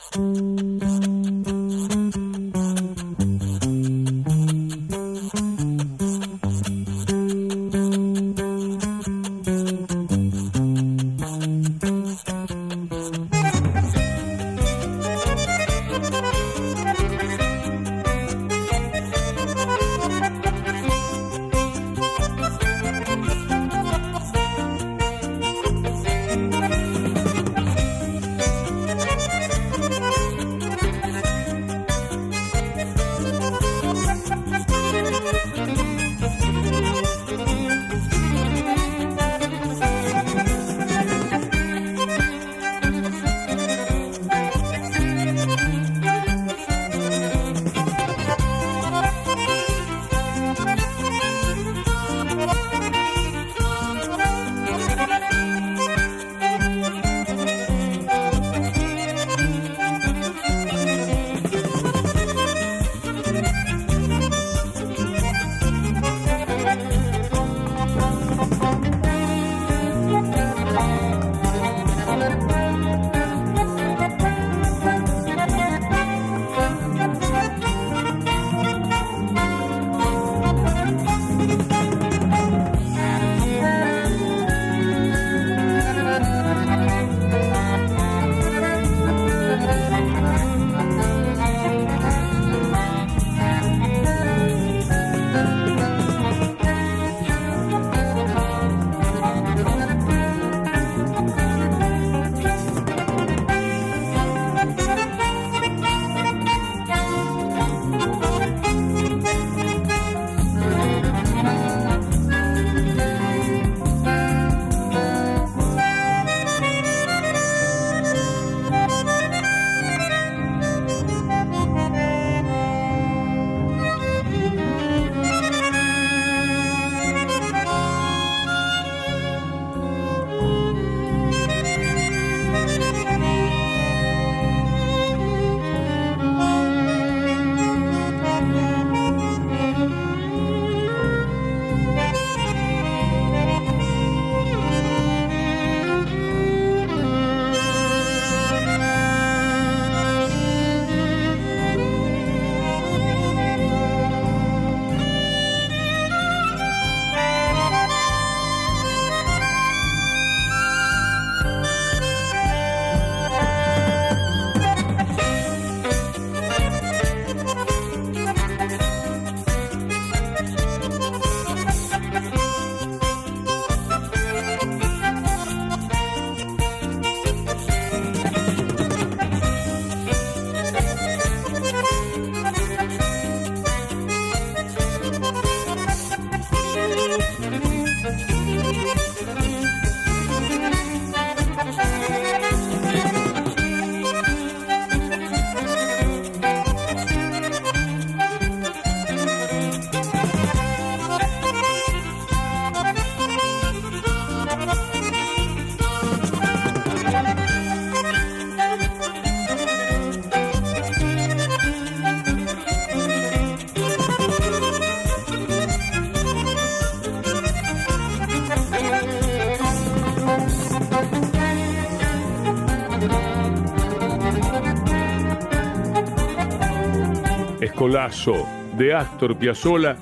Escolazo 227.84 228.48
de 228.78 228.94
Astor 228.94 229.38
Piazzolla 229.38 229.98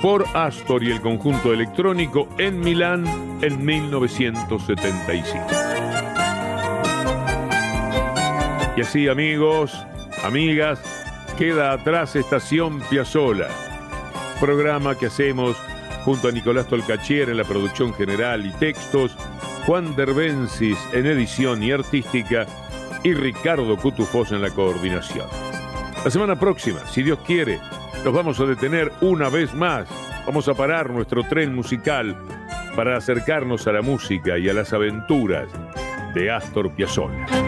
por 0.00 0.24
Astor 0.32 0.82
y 0.82 0.90
el 0.90 1.02
conjunto 1.02 1.52
electrónico 1.52 2.30
en 2.38 2.60
Milán 2.60 3.04
en 3.42 3.62
1975. 3.62 5.46
Y 8.74 8.80
así 8.80 9.08
amigos, 9.08 9.86
amigas, 10.24 10.80
queda 11.36 11.72
atrás 11.72 12.16
Estación 12.16 12.80
Piazzola, 12.88 13.48
programa 14.40 14.94
que 14.94 15.06
hacemos 15.06 15.58
junto 16.06 16.28
a 16.28 16.32
Nicolás 16.32 16.68
Tolcachier 16.68 17.28
en 17.28 17.36
la 17.36 17.44
producción 17.44 17.92
general 17.92 18.46
y 18.46 18.50
textos, 18.52 19.14
Juan 19.66 19.94
Derbensis 19.94 20.78
en 20.94 21.04
edición 21.04 21.62
y 21.62 21.70
artística 21.70 22.46
y 23.04 23.12
Ricardo 23.12 23.76
Cutufós 23.76 24.32
en 24.32 24.40
la 24.40 24.48
coordinación. 24.48 25.45
La 26.06 26.10
semana 26.12 26.38
próxima, 26.38 26.86
si 26.86 27.02
Dios 27.02 27.18
quiere, 27.26 27.58
nos 28.04 28.14
vamos 28.14 28.38
a 28.38 28.44
detener 28.44 28.92
una 29.00 29.28
vez 29.28 29.52
más. 29.52 29.88
Vamos 30.24 30.46
a 30.46 30.54
parar 30.54 30.88
nuestro 30.88 31.24
tren 31.24 31.52
musical 31.52 32.16
para 32.76 32.96
acercarnos 32.96 33.66
a 33.66 33.72
la 33.72 33.82
música 33.82 34.38
y 34.38 34.48
a 34.48 34.54
las 34.54 34.72
aventuras 34.72 35.48
de 36.14 36.30
Astor 36.30 36.70
Piazzolla. 36.70 37.45